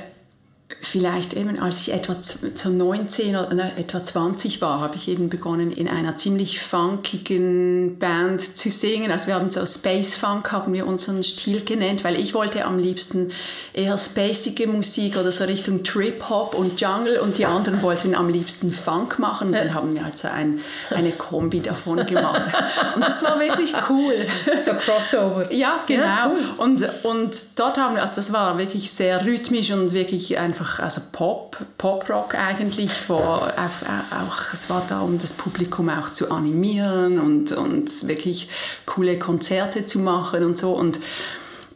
vielleicht 0.81 1.33
eben, 1.33 1.59
als 1.59 1.87
ich 1.87 1.93
etwa 1.93 2.17
so 2.21 2.69
19 2.69 3.35
oder 3.37 3.53
ne, 3.53 3.71
etwa 3.77 4.03
20 4.03 4.61
war, 4.61 4.81
habe 4.81 4.97
ich 4.97 5.07
eben 5.07 5.29
begonnen, 5.29 5.71
in 5.71 5.87
einer 5.87 6.17
ziemlich 6.17 6.59
funkigen 6.59 7.97
Band 7.99 8.57
zu 8.57 8.69
singen. 8.69 9.11
Also 9.11 9.27
wir 9.27 9.35
haben 9.35 9.49
so 9.49 9.65
Space 9.65 10.15
Funk, 10.15 10.51
haben 10.51 10.73
wir 10.73 10.85
unseren 10.85 11.23
Stil 11.23 11.63
genannt, 11.63 12.03
weil 12.03 12.15
ich 12.19 12.33
wollte 12.33 12.65
am 12.65 12.79
liebsten 12.79 13.31
eher 13.73 13.97
spacige 13.97 14.67
Musik 14.67 15.15
oder 15.15 15.31
so 15.31 15.45
Richtung 15.45 15.83
Trip-Hop 15.83 16.53
und 16.53 16.81
Jungle 16.81 17.19
und 17.19 17.37
die 17.37 17.45
anderen 17.45 17.81
wollten 17.81 18.13
am 18.13 18.27
liebsten 18.27 18.73
Funk 18.73 19.19
machen. 19.19 19.49
Und 19.49 19.53
dann 19.53 19.73
haben 19.73 19.93
wir 19.93 20.03
halt 20.03 20.19
so 20.19 20.27
ein, 20.27 20.59
eine 20.89 21.11
Kombi 21.11 21.61
davon 21.61 22.05
gemacht. 22.05 22.43
Und 22.95 23.01
das 23.01 23.21
war 23.23 23.39
wirklich 23.39 23.73
cool. 23.89 24.13
So 24.59 24.71
Crossover. 24.73 25.53
Ja, 25.53 25.79
genau. 25.85 26.03
Ja, 26.03 26.31
cool. 26.31 26.45
und, 26.57 27.03
und 27.03 27.35
dort 27.55 27.77
haben 27.77 27.95
wir, 27.95 28.01
also 28.01 28.15
das 28.15 28.33
war 28.33 28.57
wirklich 28.57 28.91
sehr 28.91 29.25
rhythmisch 29.25 29.71
und 29.71 29.91
wirklich 29.93 30.37
ein 30.37 30.53
einfach 30.57 30.79
also 30.79 31.01
Pop, 31.11 31.57
Pop-Rock 31.77 32.35
eigentlich. 32.35 32.91
Vor, 32.91 33.53
auch, 33.53 34.53
es 34.53 34.69
war 34.69 34.83
da, 34.87 35.01
um 35.01 35.19
das 35.19 35.33
Publikum 35.33 35.89
auch 35.89 36.11
zu 36.11 36.31
animieren 36.31 37.19
und, 37.19 37.51
und 37.51 38.07
wirklich 38.07 38.49
coole 38.85 39.19
Konzerte 39.19 39.85
zu 39.85 39.99
machen 39.99 40.43
und 40.43 40.57
so. 40.57 40.73
Und 40.73 40.99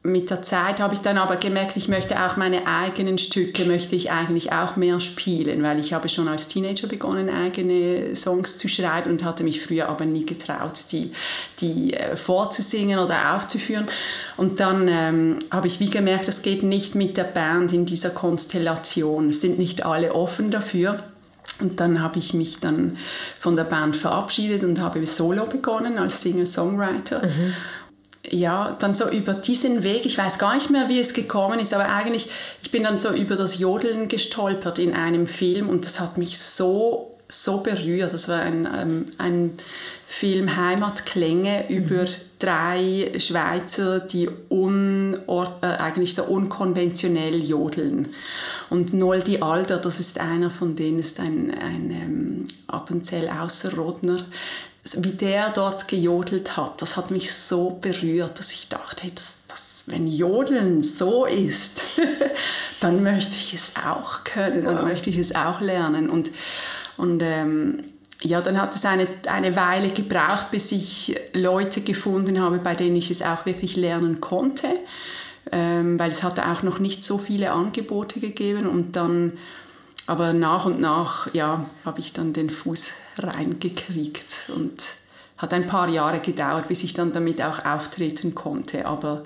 mit 0.03 0.31
der 0.31 0.41
Zeit 0.41 0.79
habe 0.79 0.95
ich 0.95 1.01
dann 1.01 1.19
aber 1.19 1.35
gemerkt, 1.35 1.77
ich 1.77 1.87
möchte 1.87 2.25
auch 2.25 2.35
meine 2.35 2.65
eigenen 2.65 3.19
Stücke, 3.19 3.65
möchte 3.65 3.95
ich 3.95 4.09
eigentlich 4.09 4.51
auch 4.51 4.75
mehr 4.75 4.99
spielen, 4.99 5.61
weil 5.61 5.77
ich 5.77 5.93
habe 5.93 6.09
schon 6.09 6.27
als 6.27 6.47
Teenager 6.47 6.87
begonnen, 6.87 7.29
eigene 7.29 8.15
Songs 8.15 8.57
zu 8.57 8.67
schreiben 8.67 9.11
und 9.11 9.23
hatte 9.23 9.43
mich 9.43 9.61
früher 9.61 9.89
aber 9.89 10.05
nie 10.05 10.25
getraut, 10.25 10.85
die, 10.91 11.11
die 11.59 11.93
äh, 11.93 12.15
vorzusingen 12.15 12.97
oder 12.97 13.35
aufzuführen. 13.35 13.87
Und 14.37 14.59
dann 14.59 14.87
ähm, 14.87 15.39
habe 15.51 15.67
ich 15.67 15.79
wie 15.79 15.91
gemerkt, 15.91 16.27
das 16.27 16.41
geht 16.41 16.63
nicht 16.63 16.95
mit 16.95 17.15
der 17.15 17.25
Band 17.25 17.71
in 17.71 17.85
dieser 17.85 18.09
Konstellation. 18.09 19.29
Es 19.29 19.41
sind 19.41 19.59
nicht 19.59 19.85
alle 19.85 20.15
offen 20.15 20.49
dafür. 20.49 20.97
Und 21.59 21.79
dann 21.79 22.01
habe 22.01 22.17
ich 22.17 22.33
mich 22.33 22.59
dann 22.59 22.97
von 23.37 23.55
der 23.55 23.65
Band 23.65 23.95
verabschiedet 23.95 24.63
und 24.63 24.81
habe 24.81 25.05
solo 25.05 25.45
begonnen 25.45 25.99
als 25.99 26.23
Singer-Songwriter. 26.23 27.27
Mhm 27.27 27.53
ja, 28.29 28.75
dann 28.79 28.93
so 28.93 29.09
über 29.09 29.33
diesen 29.33 29.83
Weg, 29.83 30.05
ich 30.05 30.17
weiß 30.17 30.37
gar 30.37 30.53
nicht 30.55 30.69
mehr, 30.69 30.89
wie 30.89 30.99
es 30.99 31.13
gekommen 31.13 31.59
ist, 31.59 31.73
aber 31.73 31.89
eigentlich, 31.89 32.29
ich 32.61 32.71
bin 32.71 32.83
dann 32.83 32.99
so 32.99 33.09
über 33.09 33.35
das 33.35 33.57
Jodeln 33.57 34.07
gestolpert 34.07 34.79
in 34.79 34.93
einem 34.93 35.27
Film 35.27 35.69
und 35.69 35.85
das 35.85 35.99
hat 35.99 36.17
mich 36.17 36.37
so, 36.37 37.17
so 37.27 37.57
berührt. 37.57 38.13
Das 38.13 38.27
war 38.27 38.41
ein, 38.41 38.67
ähm, 38.71 39.05
ein 39.17 39.57
Film 40.05 40.55
Heimatklänge 40.55 41.65
mhm. 41.67 41.75
über 41.75 42.05
drei 42.37 43.11
Schweizer, 43.17 43.99
die 43.99 44.29
un, 44.49 45.15
äh, 45.61 45.65
eigentlich 45.65 46.13
so 46.15 46.23
unkonventionell 46.23 47.41
jodeln. 47.41 48.09
Und 48.69 48.93
Noldi 48.93 49.41
Alder, 49.41 49.77
das 49.77 49.99
ist 49.99 50.19
einer 50.19 50.49
von 50.49 50.75
denen, 50.75 50.99
ist 50.99 51.19
ein, 51.19 51.51
ein 51.51 51.91
ähm, 51.91 52.47
Appenzell 52.67 53.29
Ausserrhodner, 53.29 54.25
wie 54.97 55.11
der 55.11 55.49
dort 55.49 55.87
gejodelt 55.87 56.57
hat, 56.57 56.81
das 56.81 56.97
hat 56.97 57.11
mich 57.11 57.33
so 57.33 57.69
berührt, 57.69 58.39
dass 58.39 58.51
ich 58.51 58.67
dachte, 58.67 59.03
hey, 59.03 59.11
das, 59.13 59.37
das, 59.47 59.83
wenn 59.85 60.07
Jodeln 60.07 60.81
so 60.81 61.25
ist, 61.25 61.81
dann 62.79 63.03
möchte 63.03 63.35
ich 63.35 63.53
es 63.53 63.73
auch 63.85 64.23
können 64.23 64.65
und 64.65 64.83
möchte 64.83 65.09
ich 65.09 65.17
es 65.17 65.35
auch 65.35 65.61
lernen. 65.61 66.09
Und, 66.09 66.31
und 66.97 67.21
ähm, 67.21 67.83
ja, 68.23 68.41
dann 68.41 68.59
hat 68.59 68.75
es 68.75 68.85
eine, 68.85 69.07
eine 69.27 69.55
Weile 69.55 69.89
gebraucht, 69.89 70.51
bis 70.51 70.71
ich 70.71 71.15
Leute 71.33 71.81
gefunden 71.81 72.39
habe, 72.39 72.57
bei 72.57 72.75
denen 72.75 72.95
ich 72.95 73.11
es 73.11 73.21
auch 73.21 73.45
wirklich 73.45 73.75
lernen 73.75 74.19
konnte, 74.19 74.67
ähm, 75.51 75.99
weil 75.99 76.11
es 76.11 76.23
hatte 76.23 76.47
auch 76.47 76.63
noch 76.63 76.79
nicht 76.79 77.03
so 77.03 77.17
viele 77.17 77.51
Angebote 77.51 78.19
gegeben 78.19 78.67
und 78.67 78.95
dann 78.95 79.33
aber 80.07 80.33
nach 80.33 80.65
und 80.65 80.79
nach 80.79 81.33
ja, 81.33 81.65
habe 81.85 81.99
ich 81.99 82.13
dann 82.13 82.33
den 82.33 82.49
Fuß 82.49 82.91
reingekriegt 83.17 84.49
und 84.55 84.83
hat 85.37 85.53
ein 85.53 85.67
paar 85.67 85.89
Jahre 85.89 86.19
gedauert, 86.19 86.67
bis 86.67 86.83
ich 86.83 86.93
dann 86.93 87.13
damit 87.13 87.41
auch 87.41 87.65
auftreten 87.65 88.35
konnte. 88.35 88.85
Aber 88.85 89.25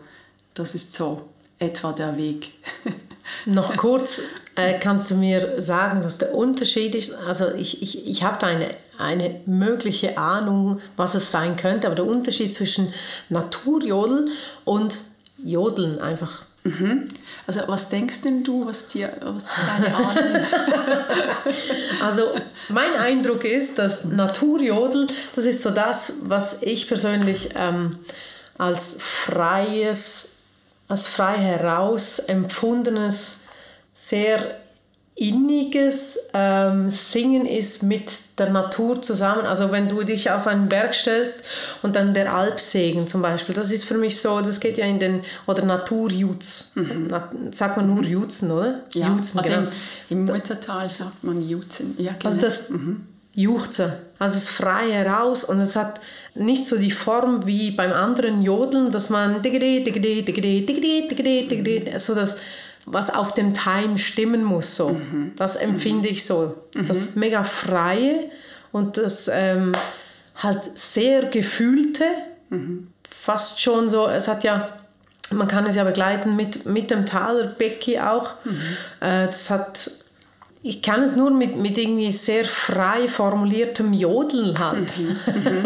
das 0.54 0.76
ist 0.76 0.94
so 0.94 1.28
etwa 1.60 1.92
der 1.92 2.18
Weg. 2.18 2.52
Noch 3.46 3.76
kurz, 3.76 4.22
äh, 4.56 4.80
kannst 4.80 5.12
du 5.12 5.16
mir 5.16 5.62
sagen, 5.62 6.04
was 6.04 6.18
der 6.18 6.34
Unterschied 6.34 6.96
ist? 6.96 7.14
Also 7.28 7.52
ich, 7.54 7.82
ich, 7.82 8.08
ich 8.08 8.24
habe 8.24 8.38
da 8.40 8.48
eine, 8.48 8.76
eine 8.98 9.42
mögliche 9.46 10.18
Ahnung, 10.18 10.80
was 10.96 11.16
es 11.16 11.32
sein 11.32 11.58
könnte, 11.58 11.88
aber 11.88 11.96
der 11.96 12.06
Unterschied 12.06 12.54
zwischen 12.54 12.94
Naturjodeln 13.30 14.30
und 14.64 15.00
Jodeln 15.44 16.00
einfach. 16.00 16.46
Mhm. 16.64 17.06
Also 17.48 17.62
was 17.68 17.90
denkst 17.90 18.22
denn 18.22 18.44
du, 18.44 18.66
was, 18.66 18.88
dir, 18.88 19.18
was 19.22 19.44
ist 19.44 19.54
deine 19.68 19.96
Ahnung? 19.96 20.46
also 22.02 22.24
mein 22.70 22.94
Eindruck 22.96 23.44
ist, 23.44 23.78
dass 23.78 24.06
Naturjodel, 24.06 25.08
das 25.36 25.46
ist 25.46 25.62
so 25.62 25.70
das, 25.70 26.14
was 26.24 26.62
ich 26.62 26.88
persönlich 26.88 27.50
ähm, 27.56 28.00
als 28.58 28.98
freies, 29.00 30.38
als 30.88 31.08
frei 31.08 31.38
heraus 31.38 32.20
empfundenes, 32.20 33.42
sehr 33.94 34.60
inniges 35.16 36.20
ähm, 36.34 36.90
Singen 36.90 37.46
ist 37.46 37.84
mit 37.84 38.12
der 38.38 38.50
Natur 38.50 39.02
zusammen. 39.02 39.46
Also 39.46 39.72
wenn 39.72 39.88
du 39.88 40.04
dich 40.04 40.30
auf 40.30 40.46
einen 40.46 40.68
Berg 40.68 40.94
stellst 40.94 41.42
und 41.82 41.96
dann 41.96 42.14
der 42.14 42.34
Alpsegen 42.34 43.08
zum 43.08 43.22
Beispiel, 43.22 43.56
das 43.56 43.72
ist 43.72 43.86
für 43.86 43.98
mich 43.98 44.20
so, 44.20 44.42
das 44.42 44.60
geht 44.60 44.78
ja 44.78 44.86
in 44.86 45.00
den, 45.00 45.22
oder 45.48 45.64
Naturjutz, 45.64 46.74
mhm. 46.76 47.08
Na, 47.10 47.30
sagt 47.50 47.78
man 47.78 47.88
nur 47.88 48.04
Jutzen, 48.04 48.52
oder? 48.52 48.82
Ja, 48.94 49.08
Jutzen, 49.08 49.40
also 49.40 49.50
genau. 49.50 49.72
im, 50.10 50.20
im 50.20 50.26
Muttertal 50.26 50.86
sagt 50.86 51.24
man 51.24 51.42
Jutzen. 51.48 51.96
Ja, 51.98 52.12
genau. 52.12 52.26
Also 52.26 52.42
das 52.42 52.70
mhm. 52.70 53.08
Juchze, 53.38 54.00
also 54.18 54.38
es 54.38 54.50
frei 54.50 54.92
heraus 54.92 55.44
und 55.46 55.60
es 55.60 55.76
hat 55.76 56.00
nicht 56.36 56.66
so 56.66 56.78
die 56.78 56.92
Form 56.92 57.46
wie 57.46 57.72
beim 57.72 57.92
anderen 57.92 58.42
Jodeln, 58.42 58.92
dass 58.92 59.10
man 59.10 59.42
so 61.98 62.16
das 62.16 62.38
was 62.86 63.10
auf 63.14 63.34
dem 63.34 63.54
Time 63.54 63.98
stimmen 63.98 64.44
muss. 64.44 64.76
So. 64.76 64.90
Mhm. 64.90 65.34
Das 65.36 65.56
empfinde 65.56 66.08
ich 66.08 66.26
so. 66.26 66.56
Mhm. 66.74 66.86
Das 66.86 67.16
mega 67.16 67.44
freie 67.44 68.30
und 68.72 68.98
das 68.98 69.30
ähm, 69.32 69.74
halt 70.36 70.78
sehr 70.78 71.26
gefühlte, 71.26 72.06
mhm. 72.50 72.88
fast 73.10 73.62
schon 73.62 73.90
so, 73.90 74.08
es 74.08 74.28
hat 74.28 74.44
ja, 74.44 74.68
man 75.32 75.48
kann 75.48 75.66
es 75.66 75.76
ja 75.76 75.84
begleiten 75.84 76.36
mit, 76.36 76.66
mit 76.66 76.92
dem 76.92 77.06
Taler 77.06 77.48
Becky 77.48 78.00
auch. 78.00 78.34
Mhm. 78.44 78.62
Äh, 79.00 79.28
das 79.28 79.50
hat 79.50 79.92
ich 80.68 80.82
kann 80.82 81.04
es 81.04 81.16
nur 81.16 81.30
mit, 81.30 81.58
mit 81.58 81.78
irgendwie 81.78 82.12
sehr 82.12 82.44
frei 82.44 83.08
formuliertem 83.08 83.94
Jodel 83.94 84.58
halt. 84.58 84.98
Mhm, 84.98 85.18
mhm. 85.28 85.64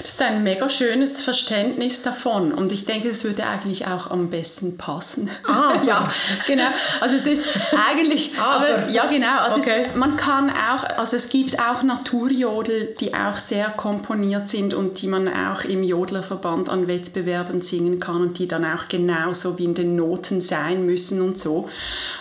Das 0.00 0.10
ist 0.10 0.20
ein 0.20 0.42
mega 0.42 0.68
schönes 0.68 1.22
Verständnis 1.22 2.02
davon 2.02 2.50
und 2.50 2.72
ich 2.72 2.84
denke, 2.84 3.08
es 3.08 3.22
würde 3.22 3.46
eigentlich 3.46 3.86
auch 3.86 4.10
am 4.10 4.30
besten 4.30 4.76
passen. 4.76 5.30
Ah, 5.46 5.74
ja, 5.86 6.10
genau. 6.44 6.66
Also 7.00 7.14
es 7.14 7.26
ist 7.26 7.44
eigentlich, 7.88 8.32
ah, 8.40 8.56
aber, 8.56 8.88
ja 8.88 9.06
genau, 9.06 9.38
also 9.38 9.58
okay. 9.58 9.86
es, 9.88 9.96
man 9.96 10.16
kann 10.16 10.50
auch, 10.50 10.82
also 10.98 11.14
es 11.14 11.28
gibt 11.28 11.60
auch 11.60 11.84
Naturjodel, 11.84 12.96
die 12.98 13.14
auch 13.14 13.36
sehr 13.36 13.68
komponiert 13.68 14.48
sind 14.48 14.74
und 14.74 15.00
die 15.00 15.06
man 15.06 15.28
auch 15.28 15.62
im 15.62 15.84
Jodlerverband 15.84 16.68
an 16.68 16.88
Wettbewerben 16.88 17.60
singen 17.60 18.00
kann 18.00 18.20
und 18.20 18.40
die 18.40 18.48
dann 18.48 18.64
auch 18.64 18.88
genauso 18.88 19.56
wie 19.60 19.64
in 19.66 19.74
den 19.76 19.94
Noten 19.94 20.40
sein 20.40 20.84
müssen 20.84 21.22
und 21.22 21.38
so. 21.38 21.68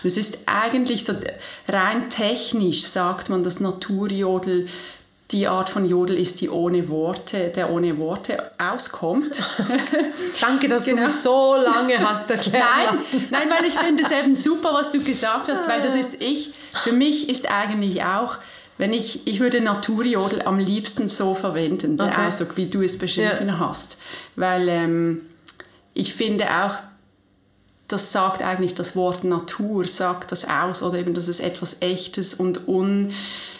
Und 0.03 0.05
es 0.07 0.17
ist 0.17 0.37
eigentlich 0.45 1.03
so 1.03 1.13
rein 1.67 2.10
technisch 2.11 2.83
sagt 2.83 3.29
man, 3.29 3.43
dass 3.43 3.59
Naturjodel 3.59 4.67
die 5.31 5.47
Art 5.47 5.69
von 5.69 5.85
Jodel 5.85 6.17
ist, 6.17 6.41
die 6.41 6.49
ohne 6.49 6.89
Worte, 6.89 7.51
der 7.55 7.71
ohne 7.71 7.97
Worte 7.97 8.51
auskommt. 8.57 9.41
Danke, 10.41 10.67
dass 10.67 10.85
genau. 10.85 10.97
du 10.97 11.03
mich 11.05 11.13
so 11.13 11.55
lange 11.55 11.97
hast 11.99 12.29
erklärt 12.29 12.63
nein, 12.63 12.95
lassen. 12.95 13.27
nein, 13.29 13.49
weil 13.49 13.65
ich 13.65 13.75
finde 13.75 14.03
es 14.03 14.11
eben 14.11 14.35
super, 14.35 14.73
was 14.73 14.91
du 14.91 14.99
gesagt 14.99 15.47
hast, 15.47 15.67
weil 15.67 15.81
das 15.81 15.95
ist 15.95 16.21
ich, 16.21 16.53
für 16.83 16.91
mich 16.91 17.29
ist 17.29 17.49
eigentlich 17.49 18.03
auch, 18.03 18.37
wenn 18.77 18.93
ich, 18.93 19.25
ich 19.25 19.39
würde 19.39 19.61
Naturjodel 19.61 20.41
am 20.41 20.59
liebsten 20.59 21.07
so 21.07 21.33
verwenden, 21.33 21.97
der 21.97 22.07
okay. 22.07 22.27
Ausdruck, 22.27 22.57
wie 22.57 22.65
du 22.65 22.81
es 22.81 22.97
beschrieben 22.97 23.47
ja. 23.47 23.59
hast. 23.59 23.97
Weil 24.35 24.67
ähm, 24.67 25.21
ich 25.93 26.13
finde 26.13 26.47
auch, 26.49 26.75
das 27.91 28.11
sagt 28.11 28.41
eigentlich 28.41 28.75
das 28.75 28.95
Wort 28.95 29.23
Natur, 29.23 29.87
sagt 29.87 30.31
das 30.31 30.47
aus, 30.47 30.81
oder 30.83 30.97
eben, 30.97 31.13
dass 31.13 31.27
es 31.27 31.39
etwas 31.39 31.77
Echtes 31.81 32.33
und 32.33 32.67
un... 32.67 33.11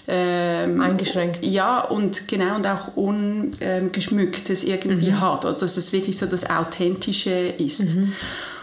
Ähm, 0.08 0.82
Eingeschränkt. 0.82 1.46
Ja, 1.46 1.82
und 1.82 2.28
genau, 2.28 2.56
und 2.56 2.68
auch 2.68 2.96
ungeschmücktes 2.96 4.64
irgendwie 4.64 5.12
mhm. 5.12 5.22
hat, 5.22 5.46
also 5.46 5.60
dass 5.60 5.78
es 5.78 5.94
wirklich 5.94 6.18
so 6.18 6.26
das 6.26 6.50
Authentische 6.50 7.30
ist. 7.30 7.96
Mhm. 7.96 8.14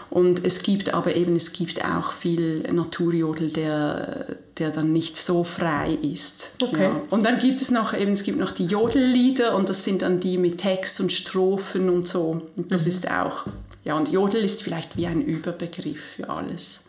Und 0.09 0.43
es 0.43 0.63
gibt 0.63 0.93
aber 0.93 1.15
eben, 1.15 1.35
es 1.35 1.53
gibt 1.53 1.85
auch 1.85 2.13
viel 2.13 2.61
Naturjodel, 2.71 3.51
der, 3.51 4.37
der 4.57 4.71
dann 4.71 4.91
nicht 4.91 5.17
so 5.17 5.43
frei 5.43 5.97
ist. 6.01 6.49
Okay. 6.61 6.83
Ja. 6.83 7.01
Und 7.11 7.25
dann 7.25 7.37
gibt 7.37 7.61
es 7.61 7.69
noch 7.69 7.93
eben, 7.93 8.13
es 8.13 8.23
gibt 8.23 8.39
noch 8.39 8.51
die 8.51 8.65
Jodellieder 8.65 9.55
und 9.55 9.69
das 9.69 9.83
sind 9.83 10.01
dann 10.01 10.19
die 10.19 10.37
mit 10.37 10.57
Text 10.57 10.99
und 10.99 11.11
Strophen 11.11 11.89
und 11.89 12.07
so. 12.07 12.41
Und 12.55 12.71
das 12.71 12.83
mhm. 12.83 12.89
ist 12.89 13.11
auch 13.11 13.45
ja, 13.83 13.95
und 13.95 14.09
Jodel 14.09 14.43
ist 14.43 14.63
vielleicht 14.63 14.97
wie 14.97 15.07
ein 15.07 15.21
Überbegriff 15.21 16.15
für 16.15 16.29
alles. 16.29 16.81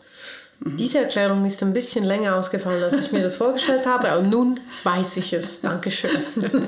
Mhm. 0.63 0.77
Diese 0.77 0.99
Erklärung 0.99 1.45
ist 1.45 1.61
ein 1.63 1.73
bisschen 1.73 2.03
länger 2.03 2.35
ausgefallen, 2.35 2.83
als 2.83 2.93
ich 2.93 3.11
mir 3.11 3.21
das 3.21 3.35
vorgestellt 3.35 3.85
habe, 3.87 4.11
aber 4.11 4.21
nun 4.21 4.59
weiß 4.83 5.17
ich 5.17 5.33
es. 5.33 5.61
Dankeschön. 5.61 6.21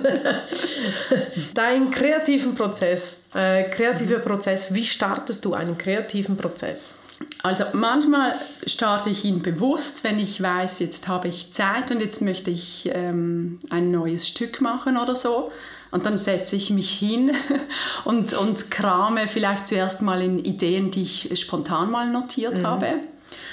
Dein 1.53 1.91
kreativen 1.91 2.55
Prozess, 2.55 3.21
äh, 3.33 3.63
kreativer 3.69 4.19
Prozess, 4.19 4.73
wie 4.73 4.85
startest 4.85 5.45
du 5.45 5.53
einen 5.53 5.77
kreativen 5.77 6.37
Prozess? 6.37 6.95
Also 7.41 7.65
manchmal 7.73 8.33
starte 8.65 9.09
ich 9.09 9.23
ihn 9.25 9.41
bewusst, 9.41 10.03
wenn 10.03 10.19
ich 10.19 10.41
weiß, 10.41 10.79
jetzt 10.79 11.07
habe 11.07 11.27
ich 11.27 11.53
Zeit 11.53 11.91
und 11.91 11.99
jetzt 11.99 12.21
möchte 12.21 12.49
ich 12.49 12.89
ähm, 12.93 13.59
ein 13.69 13.91
neues 13.91 14.27
Stück 14.27 14.61
machen 14.61 14.97
oder 14.97 15.15
so. 15.15 15.51
Und 15.93 16.07
dann 16.07 16.17
setze 16.17 16.55
ich 16.55 16.71
mich 16.71 16.89
hin 16.89 17.31
und, 18.03 18.33
und 18.33 18.71
krame 18.71 19.27
vielleicht 19.27 19.67
zuerst 19.67 20.01
mal 20.01 20.23
in 20.23 20.43
Ideen, 20.43 20.89
die 20.89 21.03
ich 21.03 21.39
spontan 21.39 21.91
mal 21.91 22.09
notiert 22.09 22.57
mhm. 22.57 22.67
habe. 22.67 22.87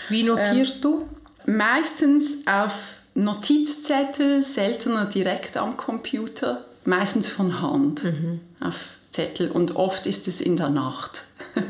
Wie 0.09 0.23
notierst 0.23 0.83
ähm, 0.87 0.91
du? 0.91 1.09
Meistens 1.45 2.47
auf 2.47 2.97
Notizzettel, 3.15 4.43
seltener 4.43 5.05
direkt 5.05 5.59
am 5.59 5.77
Computer, 5.77 6.65
meistens 6.87 7.29
von 7.29 7.61
Hand 7.61 8.05
mhm. 8.05 8.41
auf 8.59 8.89
Zettel. 9.11 9.51
Und 9.51 9.77
oft 9.77 10.07
ist 10.07 10.27
es 10.27 10.41
in 10.41 10.57
der 10.57 10.71
Nacht. 10.71 11.25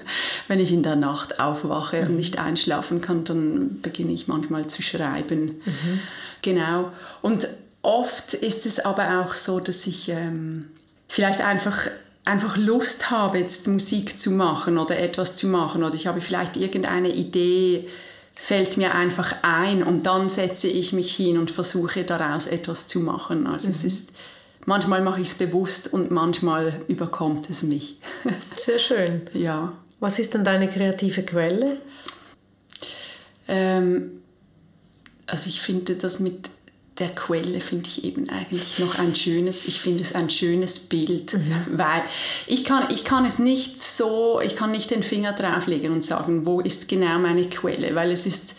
Wenn 0.46 0.60
ich 0.60 0.72
in 0.72 0.84
der 0.84 0.94
Nacht 0.94 1.40
aufwache 1.40 2.02
mhm. 2.02 2.10
und 2.10 2.16
nicht 2.16 2.38
einschlafen 2.38 3.00
kann, 3.00 3.24
dann 3.24 3.80
beginne 3.82 4.12
ich 4.12 4.28
manchmal 4.28 4.68
zu 4.68 4.82
schreiben. 4.82 5.60
Mhm. 5.64 6.00
Genau. 6.42 6.92
Und 7.22 7.48
oft 7.82 8.34
ist 8.34 8.66
es 8.66 8.80
aber 8.80 9.20
auch 9.20 9.34
so, 9.34 9.60
dass 9.60 9.86
ich 9.86 10.08
ähm, 10.08 10.70
vielleicht 11.08 11.40
einfach 11.40 11.88
einfach 12.24 12.56
Lust 12.56 13.10
habe, 13.10 13.38
jetzt 13.38 13.66
Musik 13.66 14.20
zu 14.20 14.30
machen 14.30 14.78
oder 14.78 14.98
etwas 14.98 15.36
zu 15.36 15.46
machen 15.46 15.82
oder 15.82 15.94
ich 15.94 16.06
habe 16.06 16.20
vielleicht 16.20 16.56
irgendeine 16.56 17.14
Idee, 17.14 17.88
fällt 18.32 18.76
mir 18.76 18.94
einfach 18.94 19.36
ein 19.42 19.82
und 19.82 20.06
dann 20.06 20.28
setze 20.28 20.68
ich 20.68 20.92
mich 20.92 21.14
hin 21.14 21.38
und 21.38 21.50
versuche 21.50 22.04
daraus 22.04 22.46
etwas 22.46 22.86
zu 22.86 23.00
machen. 23.00 23.46
Also 23.46 23.68
mhm. 23.68 23.74
es 23.74 23.84
ist 23.84 24.12
manchmal 24.66 25.02
mache 25.02 25.20
ich 25.20 25.28
es 25.28 25.34
bewusst 25.34 25.92
und 25.92 26.10
manchmal 26.10 26.82
überkommt 26.88 27.48
es 27.50 27.62
mich. 27.62 27.98
Sehr 28.56 28.78
schön. 28.78 29.22
Ja. 29.32 29.72
Was 29.98 30.18
ist 30.18 30.34
denn 30.34 30.44
deine 30.44 30.68
kreative 30.68 31.22
Quelle? 31.22 31.78
Ähm, 33.48 34.22
also 35.26 35.48
ich 35.48 35.60
finde 35.60 35.96
das 35.96 36.20
mit 36.20 36.50
der 37.00 37.08
Quelle 37.08 37.60
finde 37.60 37.88
ich 37.88 38.04
eben 38.04 38.28
eigentlich 38.28 38.78
noch 38.78 38.98
ein 38.98 39.14
schönes, 39.14 39.66
ich 39.66 39.80
finde 39.80 40.02
es 40.02 40.14
ein 40.14 40.28
schönes 40.28 40.78
Bild, 40.78 41.32
mhm. 41.32 41.66
weil 41.72 42.02
ich 42.46 42.64
kann, 42.64 42.84
ich 42.90 43.04
kann 43.04 43.24
es 43.24 43.38
nicht 43.38 43.80
so, 43.80 44.40
ich 44.40 44.54
kann 44.54 44.70
nicht 44.70 44.90
den 44.90 45.02
Finger 45.02 45.32
drauflegen 45.32 45.92
und 45.92 46.04
sagen, 46.04 46.44
wo 46.46 46.60
ist 46.60 46.88
genau 46.88 47.18
meine 47.18 47.48
Quelle, 47.48 47.94
weil 47.94 48.12
es 48.12 48.26
ist, 48.26 48.54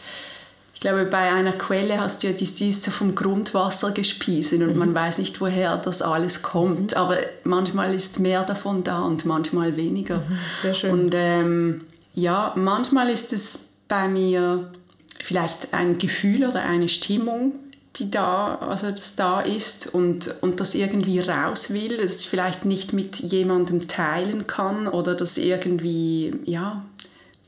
ich 0.73 0.81
glaube, 0.81 1.05
bei 1.05 1.31
einer 1.31 1.53
Quelle 1.53 1.99
hast 1.99 2.23
du 2.23 2.27
ja, 2.27 2.33
die, 2.33 2.43
ist 2.43 2.83
so 2.83 2.89
vom 2.89 3.13
Grundwasser 3.13 3.91
gespiesen 3.91 4.63
und 4.63 4.73
mhm. 4.73 4.79
man 4.79 4.95
weiß 4.95 5.19
nicht, 5.19 5.39
woher 5.39 5.77
das 5.77 6.01
alles 6.01 6.41
kommt, 6.41 6.91
mhm. 6.91 6.97
aber 6.97 7.17
manchmal 7.43 7.93
ist 7.93 8.19
mehr 8.19 8.43
davon 8.43 8.83
da 8.83 9.03
und 9.03 9.23
manchmal 9.25 9.77
weniger. 9.77 10.17
Mhm. 10.17 10.37
Sehr 10.59 10.73
schön. 10.73 10.91
Und 10.91 11.13
ähm, 11.15 11.81
ja, 12.15 12.53
manchmal 12.55 13.09
ist 13.09 13.31
es 13.33 13.69
bei 13.87 14.07
mir 14.07 14.71
vielleicht 15.23 15.73
ein 15.73 15.99
Gefühl 15.99 16.45
oder 16.45 16.63
eine 16.63 16.89
Stimmung, 16.89 17.53
die 18.01 18.11
da, 18.11 18.55
also 18.55 18.89
das 18.91 19.15
da 19.15 19.41
ist 19.41 19.93
und, 19.93 20.33
und 20.41 20.59
das 20.59 20.73
irgendwie 20.73 21.19
raus 21.19 21.71
will, 21.71 21.97
das 21.97 22.21
ich 22.21 22.29
vielleicht 22.29 22.65
nicht 22.65 22.93
mit 22.93 23.17
jemandem 23.19 23.87
teilen 23.87 24.47
kann 24.47 24.87
oder 24.87 25.13
das 25.13 25.37
irgendwie, 25.37 26.33
ja, 26.43 26.83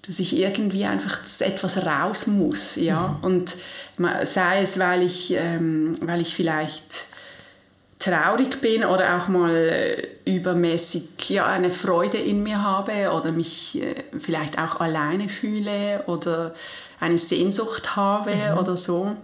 dass 0.03 0.19
ich 0.19 0.37
irgendwie 0.37 0.85
einfach 0.85 1.19
etwas 1.39 1.85
raus 1.85 2.27
muss, 2.27 2.75
ja, 2.75 3.17
mhm. 3.19 3.23
und 3.23 3.55
sei 4.23 4.61
es, 4.61 4.77
weil 4.77 5.01
ich, 5.01 5.33
ähm, 5.35 5.97
weil 6.01 6.21
ich 6.21 6.35
vielleicht 6.35 7.05
traurig 7.97 8.59
bin 8.59 8.83
oder 8.83 9.17
auch 9.17 9.29
mal 9.29 9.55
äh, 9.55 10.07
übermäßig 10.25 11.29
ja, 11.29 11.45
eine 11.45 11.69
Freude 11.69 12.17
in 12.17 12.43
mir 12.43 12.61
habe 12.61 13.11
oder 13.11 13.31
mich 13.31 13.81
äh, 13.81 13.95
vielleicht 14.19 14.59
auch 14.59 14.81
alleine 14.81 15.29
fühle 15.29 16.03
oder 16.07 16.53
eine 16.99 17.17
Sehnsucht 17.17 17.95
habe 17.95 18.35
mhm. 18.35 18.57
oder 18.57 18.75
so. 18.75 19.15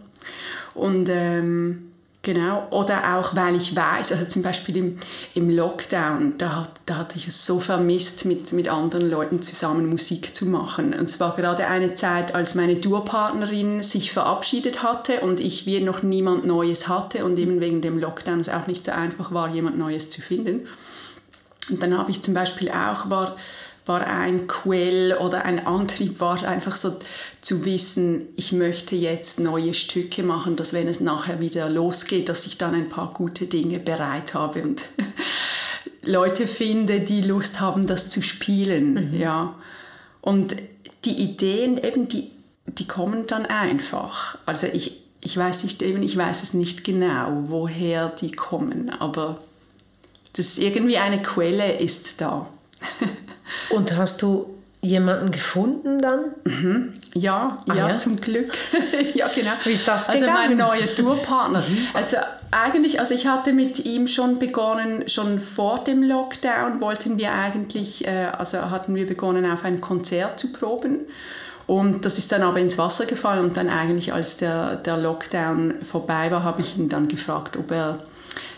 Und 0.73 1.09
ähm, 1.09 1.91
genau, 2.21 2.67
oder 2.71 3.17
auch, 3.17 3.35
weil 3.35 3.55
ich 3.55 3.75
weiß, 3.75 4.11
also 4.11 4.25
zum 4.25 4.41
Beispiel 4.41 4.77
im, 4.77 4.99
im 5.33 5.49
Lockdown, 5.49 6.35
da, 6.37 6.67
da 6.85 6.97
hatte 6.97 7.17
ich 7.17 7.27
es 7.27 7.45
so 7.45 7.59
vermisst, 7.59 8.25
mit, 8.25 8.53
mit 8.53 8.69
anderen 8.69 9.09
Leuten 9.09 9.41
zusammen 9.41 9.89
Musik 9.89 10.33
zu 10.35 10.45
machen. 10.45 10.93
Und 10.93 11.09
es 11.09 11.19
war 11.19 11.35
gerade 11.35 11.67
eine 11.67 11.95
Zeit, 11.95 12.35
als 12.35 12.55
meine 12.55 12.75
Duopartnerin 12.75 13.83
sich 13.83 14.11
verabschiedet 14.11 14.83
hatte 14.83 15.21
und 15.21 15.39
ich 15.39 15.65
wie 15.65 15.79
noch 15.81 16.03
niemand 16.03 16.45
Neues 16.45 16.87
hatte 16.87 17.25
und 17.25 17.37
eben 17.39 17.61
wegen 17.61 17.81
dem 17.81 17.99
Lockdown 17.99 18.39
es 18.39 18.49
auch 18.49 18.67
nicht 18.67 18.85
so 18.85 18.91
einfach 18.91 19.31
war, 19.33 19.49
jemand 19.49 19.77
Neues 19.77 20.09
zu 20.09 20.21
finden. 20.21 20.67
Und 21.69 21.83
dann 21.83 21.97
habe 21.97 22.11
ich 22.11 22.21
zum 22.21 22.33
Beispiel 22.33 22.69
auch, 22.69 23.09
war 23.09 23.35
war 23.89 24.05
ein 24.05 24.47
Quell 24.47 25.17
oder 25.19 25.43
ein 25.45 25.65
Antrieb 25.65 26.21
war 26.21 26.41
einfach 26.43 26.75
so 26.75 26.97
zu 27.41 27.65
wissen, 27.65 28.27
ich 28.35 28.51
möchte 28.51 28.95
jetzt 28.95 29.39
neue 29.39 29.73
Stücke 29.73 30.21
machen, 30.21 30.55
dass 30.55 30.73
wenn 30.73 30.87
es 30.87 30.99
nachher 30.99 31.41
wieder 31.41 31.67
losgeht, 31.69 32.29
dass 32.29 32.45
ich 32.45 32.59
dann 32.59 32.75
ein 32.75 32.87
paar 32.87 33.11
gute 33.11 33.47
Dinge 33.47 33.79
bereit 33.79 34.35
habe 34.35 34.61
und 34.61 34.83
Leute 36.03 36.45
finde, 36.47 37.01
die 37.01 37.21
Lust 37.21 37.59
haben, 37.59 37.87
das 37.87 38.11
zu 38.11 38.21
spielen, 38.21 39.09
mhm. 39.09 39.19
ja. 39.19 39.55
Und 40.21 40.55
die 41.05 41.23
Ideen 41.23 41.83
eben, 41.83 42.07
die, 42.07 42.29
die 42.67 42.85
kommen 42.85 43.25
dann 43.25 43.47
einfach. 43.47 44.37
Also 44.45 44.67
ich, 44.67 45.01
ich 45.19 45.35
weiß 45.35 45.63
nicht 45.63 45.81
eben, 45.81 46.03
ich 46.03 46.15
weiß 46.15 46.43
es 46.43 46.53
nicht 46.53 46.83
genau, 46.83 47.45
woher 47.47 48.09
die 48.09 48.31
kommen, 48.31 48.91
aber 48.91 49.39
das 50.33 50.59
irgendwie 50.59 50.97
eine 50.99 51.21
Quelle 51.21 51.79
ist 51.79 52.21
da. 52.21 52.47
Und 53.69 53.95
hast 53.97 54.21
du 54.21 54.59
jemanden 54.81 55.31
gefunden 55.31 55.99
dann? 55.99 56.35
Mhm. 56.45 56.93
Ja, 57.13 57.63
ah, 57.67 57.75
ja, 57.75 57.89
ja, 57.89 57.97
zum 57.97 58.19
Glück. 58.21 58.53
ja, 59.13 59.27
genau. 59.33 59.51
Wie 59.63 59.71
ist 59.71 59.87
das 59.87 60.09
Also 60.09 60.25
mein 60.27 60.55
neuer 60.55 60.93
Tourpartner. 60.95 61.59
Mhm. 61.59 61.87
also 61.93 62.17
eigentlich, 62.51 62.99
also 62.99 63.13
ich 63.13 63.27
hatte 63.27 63.53
mit 63.53 63.85
ihm 63.85 64.07
schon 64.07 64.39
begonnen, 64.39 65.07
schon 65.07 65.39
vor 65.39 65.83
dem 65.83 66.01
Lockdown 66.01 66.81
wollten 66.81 67.19
wir 67.19 67.33
eigentlich, 67.33 68.07
äh, 68.07 68.29
also 68.37 68.71
hatten 68.71 68.95
wir 68.95 69.05
begonnen 69.05 69.49
auf 69.49 69.65
ein 69.65 69.81
Konzert 69.81 70.39
zu 70.39 70.51
proben. 70.51 70.99
Und 71.67 72.03
das 72.05 72.17
ist 72.17 72.31
dann 72.31 72.41
aber 72.41 72.59
ins 72.59 72.79
Wasser 72.79 73.05
gefallen 73.05 73.43
und 73.43 73.55
dann 73.55 73.69
eigentlich, 73.69 74.11
als 74.11 74.37
der, 74.37 74.77
der 74.77 74.97
Lockdown 74.97 75.75
vorbei 75.83 76.31
war, 76.31 76.41
habe 76.43 76.61
ich 76.61 76.75
ihn 76.77 76.89
dann 76.89 77.07
gefragt, 77.07 77.57
ob 77.57 77.69
er 77.69 77.99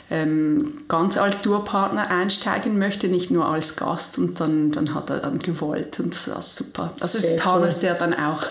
ähm, 0.10 0.74
ganz 0.88 1.18
als 1.18 1.42
Tourpartner 1.42 2.10
einsteigen 2.10 2.78
möchte, 2.78 3.08
nicht 3.08 3.32
nur 3.32 3.48
als 3.48 3.76
Gast. 3.78 4.18
Und 4.18 4.40
dann, 4.40 4.72
dann 4.72 4.94
hat 4.94 5.10
er 5.10 5.20
dann 5.20 5.40
gewollt 5.40 6.00
und 6.00 6.14
das 6.14 6.30
war 6.30 6.42
super. 6.42 6.94
Das 7.00 7.14
Sehr 7.14 7.36
ist 7.36 7.46
Hannes, 7.46 7.76
cool. 7.76 7.82
der 7.82 7.96
dann 7.96 8.14
auch, 8.14 8.44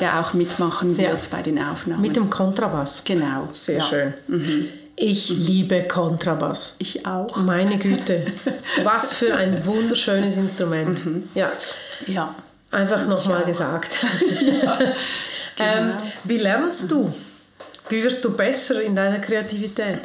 der 0.00 0.20
auch 0.20 0.34
mitmachen 0.34 0.98
wird 0.98 1.12
ja. 1.12 1.28
bei 1.30 1.42
den 1.42 1.58
Aufnahmen. 1.58 2.02
Mit 2.02 2.16
dem 2.16 2.30
Kontrabass. 2.30 3.02
Genau. 3.04 3.48
Sehr 3.52 3.78
ja. 3.78 3.84
schön. 3.84 4.14
Mhm. 4.26 4.68
Ich 4.96 5.28
liebe 5.28 5.84
Kontrabass. 5.84 6.76
Ich 6.78 7.06
auch. 7.06 7.36
Meine 7.36 7.78
Güte. 7.78 8.26
Was 8.82 9.14
für 9.14 9.34
ein 9.34 9.64
wunderschönes 9.64 10.36
Instrument. 10.36 11.04
Mhm. 11.04 11.28
Ja. 11.34 11.52
ja. 12.06 12.34
Einfach 12.70 13.06
nochmal 13.06 13.44
gesagt. 13.44 13.96
ja. 14.62 14.78
Ähm, 14.80 14.94
genau. 15.56 15.92
ähm, 15.92 15.96
wie 16.24 16.38
lernst 16.38 16.90
du? 16.90 17.12
Wie 17.88 18.02
wirst 18.02 18.24
du 18.24 18.36
besser 18.36 18.82
in 18.82 18.96
deiner 18.96 19.18
Kreativität? 19.18 20.00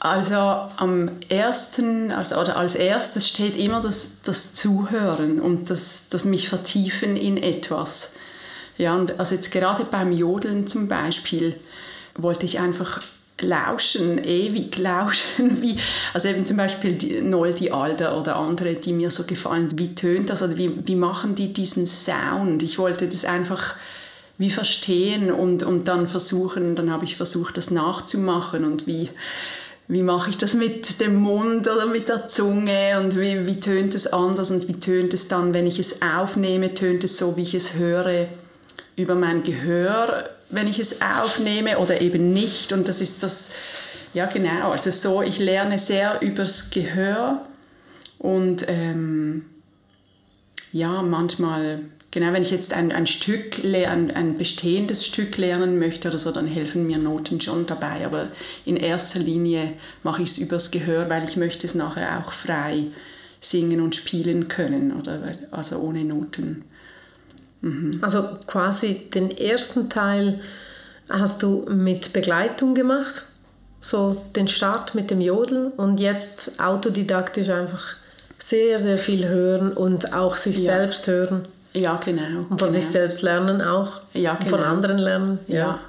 Also 0.00 0.36
am 0.36 1.10
ersten, 1.28 2.12
also, 2.12 2.36
oder 2.36 2.56
als 2.56 2.76
erstes 2.76 3.28
steht 3.28 3.56
immer 3.56 3.80
das, 3.80 4.10
das 4.22 4.54
Zuhören 4.54 5.40
und 5.40 5.70
das, 5.70 6.08
das 6.08 6.24
mich 6.24 6.48
vertiefen 6.48 7.16
in 7.16 7.36
etwas. 7.36 8.12
Ja, 8.76 8.94
und 8.94 9.18
also 9.18 9.34
jetzt 9.34 9.50
gerade 9.50 9.84
beim 9.84 10.12
Jodeln 10.12 10.68
zum 10.68 10.86
Beispiel 10.86 11.56
wollte 12.14 12.46
ich 12.46 12.60
einfach 12.60 13.00
lauschen, 13.40 14.22
ewig 14.22 14.78
lauschen, 14.78 15.62
wie, 15.62 15.78
also 16.14 16.28
eben 16.28 16.44
zum 16.44 16.56
Beispiel 16.56 16.94
die 16.94 17.20
Noldi 17.20 17.70
Alder 17.70 18.18
oder 18.20 18.36
andere, 18.36 18.74
die 18.74 18.92
mir 18.92 19.10
so 19.10 19.24
gefallen, 19.24 19.70
wie 19.76 19.94
tönt 19.96 20.30
das 20.30 20.42
oder 20.42 20.56
wie, 20.56 20.86
wie 20.86 20.96
machen 20.96 21.34
die 21.34 21.52
diesen 21.52 21.86
Sound? 21.86 22.62
Ich 22.62 22.78
wollte 22.78 23.08
das 23.08 23.24
einfach 23.24 23.74
wie 24.38 24.50
verstehen 24.50 25.32
und, 25.32 25.64
und 25.64 25.88
dann 25.88 26.06
versuchen, 26.06 26.76
dann 26.76 26.92
habe 26.92 27.04
ich 27.04 27.16
versucht, 27.16 27.56
das 27.56 27.72
nachzumachen 27.72 28.64
und 28.64 28.86
wie, 28.86 29.08
wie 29.88 30.02
mache 30.02 30.28
ich 30.28 30.36
das 30.36 30.52
mit 30.52 31.00
dem 31.00 31.16
Mund 31.16 31.66
oder 31.66 31.86
mit 31.86 32.08
der 32.08 32.28
Zunge 32.28 33.00
und 33.00 33.18
wie, 33.18 33.46
wie 33.46 33.58
tönt 33.58 33.94
es 33.94 34.06
anders 34.06 34.50
und 34.50 34.68
wie 34.68 34.78
tönt 34.78 35.14
es 35.14 35.28
dann, 35.28 35.54
wenn 35.54 35.66
ich 35.66 35.78
es 35.78 36.02
aufnehme, 36.02 36.74
tönt 36.74 37.04
es 37.04 37.16
so, 37.16 37.38
wie 37.38 37.42
ich 37.42 37.54
es 37.54 37.74
höre 37.74 38.28
über 38.96 39.14
mein 39.14 39.42
Gehör, 39.42 40.28
wenn 40.50 40.66
ich 40.66 40.78
es 40.78 41.00
aufnehme 41.00 41.78
oder 41.78 42.02
eben 42.02 42.34
nicht. 42.34 42.72
Und 42.72 42.86
das 42.86 43.00
ist 43.00 43.22
das, 43.22 43.50
ja 44.12 44.26
genau, 44.26 44.72
also 44.72 44.90
so, 44.90 45.22
ich 45.22 45.38
lerne 45.38 45.78
sehr 45.78 46.20
übers 46.20 46.68
Gehör 46.68 47.46
und 48.18 48.66
ähm, 48.68 49.46
ja, 50.70 51.00
manchmal 51.00 51.80
Genau, 52.18 52.32
wenn 52.32 52.42
ich 52.42 52.50
jetzt 52.50 52.72
ein, 52.72 52.90
ein 52.90 53.06
Stück, 53.06 53.64
ein, 53.64 54.10
ein 54.10 54.36
bestehendes 54.36 55.06
Stück 55.06 55.36
lernen 55.36 55.78
möchte 55.78 56.08
oder 56.08 56.18
so, 56.18 56.32
dann 56.32 56.48
helfen 56.48 56.84
mir 56.84 56.98
Noten 56.98 57.40
schon 57.40 57.64
dabei. 57.64 58.04
Aber 58.04 58.26
in 58.64 58.76
erster 58.76 59.20
Linie 59.20 59.74
mache 60.02 60.22
ich 60.22 60.30
es 60.30 60.38
übers 60.38 60.72
Gehör, 60.72 61.08
weil 61.08 61.22
ich 61.22 61.36
möchte 61.36 61.64
es 61.64 61.76
nachher 61.76 62.18
auch 62.18 62.32
frei 62.32 62.86
singen 63.40 63.80
und 63.80 63.94
spielen 63.94 64.48
können, 64.48 64.98
oder 64.98 65.20
also 65.52 65.78
ohne 65.78 66.04
Noten. 66.04 66.64
Mhm. 67.60 68.00
Also 68.00 68.24
quasi 68.48 68.94
den 69.14 69.30
ersten 69.30 69.88
Teil 69.88 70.40
hast 71.08 71.44
du 71.44 71.66
mit 71.70 72.12
Begleitung 72.12 72.74
gemacht, 72.74 73.26
so 73.80 74.24
den 74.34 74.48
Start 74.48 74.96
mit 74.96 75.12
dem 75.12 75.20
Jodeln 75.20 75.70
und 75.70 76.00
jetzt 76.00 76.58
autodidaktisch 76.58 77.50
einfach 77.50 77.94
sehr, 78.40 78.80
sehr 78.80 78.98
viel 78.98 79.28
hören 79.28 79.72
und 79.72 80.14
auch 80.14 80.36
sich 80.36 80.56
ja. 80.56 80.78
selbst 80.78 81.06
hören. 81.06 81.46
Ja, 81.80 82.00
genau. 82.04 82.40
Und 82.40 82.48
von 82.48 82.58
genau. 82.58 82.70
sich 82.70 82.86
selbst 82.86 83.22
lernen 83.22 83.62
auch. 83.62 84.00
Ja, 84.14 84.34
genau. 84.34 84.50
Von 84.56 84.60
anderen 84.60 84.98
lernen. 84.98 85.38
Ja. 85.46 85.56
ja. 85.56 85.80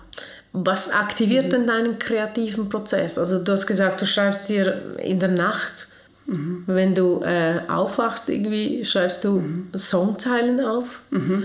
Was 0.52 0.92
aktiviert 0.92 1.46
mhm. 1.46 1.50
denn 1.50 1.68
deinen 1.68 2.00
kreativen 2.00 2.70
Prozess? 2.70 3.18
Also 3.18 3.40
du 3.44 3.52
hast 3.52 3.68
gesagt, 3.68 4.02
du 4.02 4.06
schreibst 4.06 4.50
dir 4.50 4.82
in 4.98 5.20
der 5.20 5.30
Nacht, 5.30 5.88
mhm. 6.26 6.64
wenn 6.66 6.96
du 6.96 7.22
äh, 7.22 7.62
aufwachst, 7.68 8.30
irgendwie 8.30 8.84
schreibst 8.84 9.24
du 9.24 9.40
mhm. 9.40 9.68
Songzeilen 9.76 10.60
auf. 10.64 11.02
Mhm. 11.12 11.44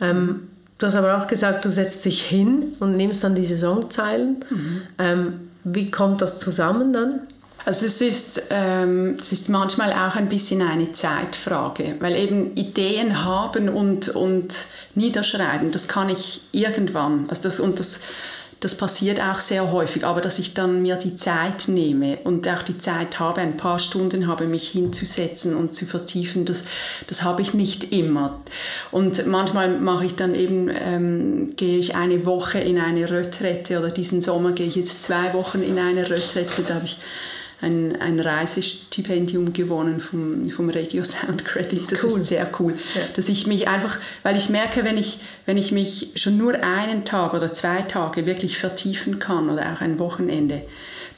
Ähm, 0.00 0.48
du 0.78 0.86
hast 0.86 0.94
aber 0.94 1.18
auch 1.18 1.26
gesagt, 1.26 1.64
du 1.64 1.70
setzt 1.70 2.04
dich 2.04 2.22
hin 2.22 2.74
und 2.78 2.96
nimmst 2.96 3.24
dann 3.24 3.34
diese 3.34 3.56
Songzeilen. 3.56 4.44
Mhm. 4.48 4.82
Ähm, 4.98 5.40
wie 5.64 5.90
kommt 5.90 6.22
das 6.22 6.38
zusammen 6.38 6.92
dann? 6.92 7.20
Also 7.64 7.86
es 7.86 8.00
ist, 8.00 8.42
ähm, 8.50 9.16
es 9.20 9.32
ist 9.32 9.48
manchmal 9.48 9.92
auch 9.92 10.16
ein 10.16 10.28
bisschen 10.28 10.60
eine 10.60 10.92
Zeitfrage, 10.92 11.96
weil 12.00 12.16
eben 12.16 12.54
Ideen 12.56 13.24
haben 13.24 13.70
und, 13.70 14.08
und 14.10 14.54
niederschreiben, 14.94 15.70
das 15.70 15.88
kann 15.88 16.10
ich 16.10 16.42
irgendwann. 16.52 17.24
Also 17.28 17.42
das, 17.44 17.60
und 17.60 17.78
das, 17.78 18.00
das 18.60 18.76
passiert 18.76 19.18
auch 19.18 19.38
sehr 19.38 19.72
häufig, 19.72 20.04
aber 20.04 20.20
dass 20.20 20.38
ich 20.38 20.52
dann 20.52 20.82
mir 20.82 20.96
die 20.96 21.16
Zeit 21.16 21.68
nehme 21.68 22.18
und 22.24 22.46
auch 22.48 22.62
die 22.62 22.78
Zeit 22.78 23.18
habe, 23.18 23.40
ein 23.40 23.56
paar 23.56 23.78
Stunden 23.78 24.26
habe, 24.26 24.46
mich 24.46 24.68
hinzusetzen 24.68 25.56
und 25.56 25.74
zu 25.74 25.86
vertiefen, 25.86 26.44
das, 26.44 26.64
das 27.06 27.22
habe 27.22 27.40
ich 27.40 27.54
nicht 27.54 27.92
immer. 27.92 28.42
Und 28.90 29.26
manchmal 29.26 29.78
mache 29.78 30.04
ich 30.04 30.16
dann 30.16 30.34
eben, 30.34 30.70
ähm, 30.70 31.56
gehe 31.56 31.78
ich 31.78 31.94
eine 31.94 32.26
Woche 32.26 32.58
in 32.58 32.78
eine 32.78 33.10
Retrette 33.10 33.78
oder 33.78 33.88
diesen 33.88 34.20
Sommer 34.20 34.52
gehe 34.52 34.66
ich 34.66 34.76
jetzt 34.76 35.02
zwei 35.02 35.32
Wochen 35.32 35.62
in 35.62 35.78
eine 35.78 36.10
Retrette, 36.10 36.62
da 36.66 36.74
habe 36.74 36.84
ich 36.84 36.98
ein, 37.60 38.00
ein 38.00 38.20
Reisestipendium 38.20 39.52
gewonnen 39.52 40.00
vom, 40.00 40.48
vom 40.50 40.68
Regio 40.68 41.04
Sound 41.04 41.44
Credit. 41.44 41.90
Das 41.90 42.04
cool. 42.04 42.20
ist 42.20 42.28
sehr 42.28 42.48
cool. 42.58 42.74
Ja. 42.94 43.02
Dass 43.14 43.28
ich 43.28 43.46
mich 43.46 43.68
einfach, 43.68 43.98
weil 44.22 44.36
ich 44.36 44.48
merke, 44.48 44.84
wenn 44.84 44.98
ich, 44.98 45.18
wenn 45.46 45.56
ich 45.56 45.72
mich 45.72 46.10
schon 46.16 46.36
nur 46.36 46.54
einen 46.62 47.04
Tag 47.04 47.34
oder 47.34 47.52
zwei 47.52 47.82
Tage 47.82 48.26
wirklich 48.26 48.58
vertiefen 48.58 49.18
kann 49.18 49.48
oder 49.48 49.72
auch 49.72 49.80
ein 49.80 49.98
Wochenende, 49.98 50.62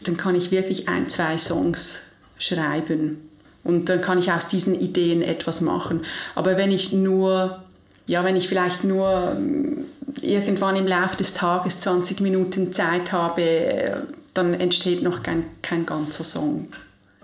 dann 0.05 0.17
kann 0.17 0.35
ich 0.35 0.51
wirklich 0.51 0.89
ein, 0.89 1.09
zwei 1.09 1.39
Songs 1.39 2.01
schreiben. 2.39 3.29
Und 3.65 3.89
dann 3.89 4.01
kann 4.01 4.19
ich 4.19 4.31
aus 4.31 4.47
diesen 4.47 4.79
Ideen 4.79 5.23
etwas 5.23 5.61
machen. 5.61 6.03
Aber 6.37 6.57
wenn 6.57 6.71
ich 6.71 6.93
nur, 6.93 7.65
ja, 8.07 8.25
wenn 8.25 8.37
ich 8.37 8.49
vielleicht 8.49 8.85
nur 8.85 9.33
ähm, 9.37 9.87
irgendwann 10.23 10.77
im 10.77 10.87
Laufe 10.87 11.17
des 11.17 11.35
Tages 11.35 11.81
20 11.81 12.21
Minuten 12.21 12.73
Zeit 12.73 13.11
habe, 13.11 14.07
dann 14.37 14.55
entsteht 14.55 15.03
noch 15.03 15.23
kein, 15.23 15.45
kein 15.63 15.87
ganzer 15.87 16.25
Song. 16.25 16.69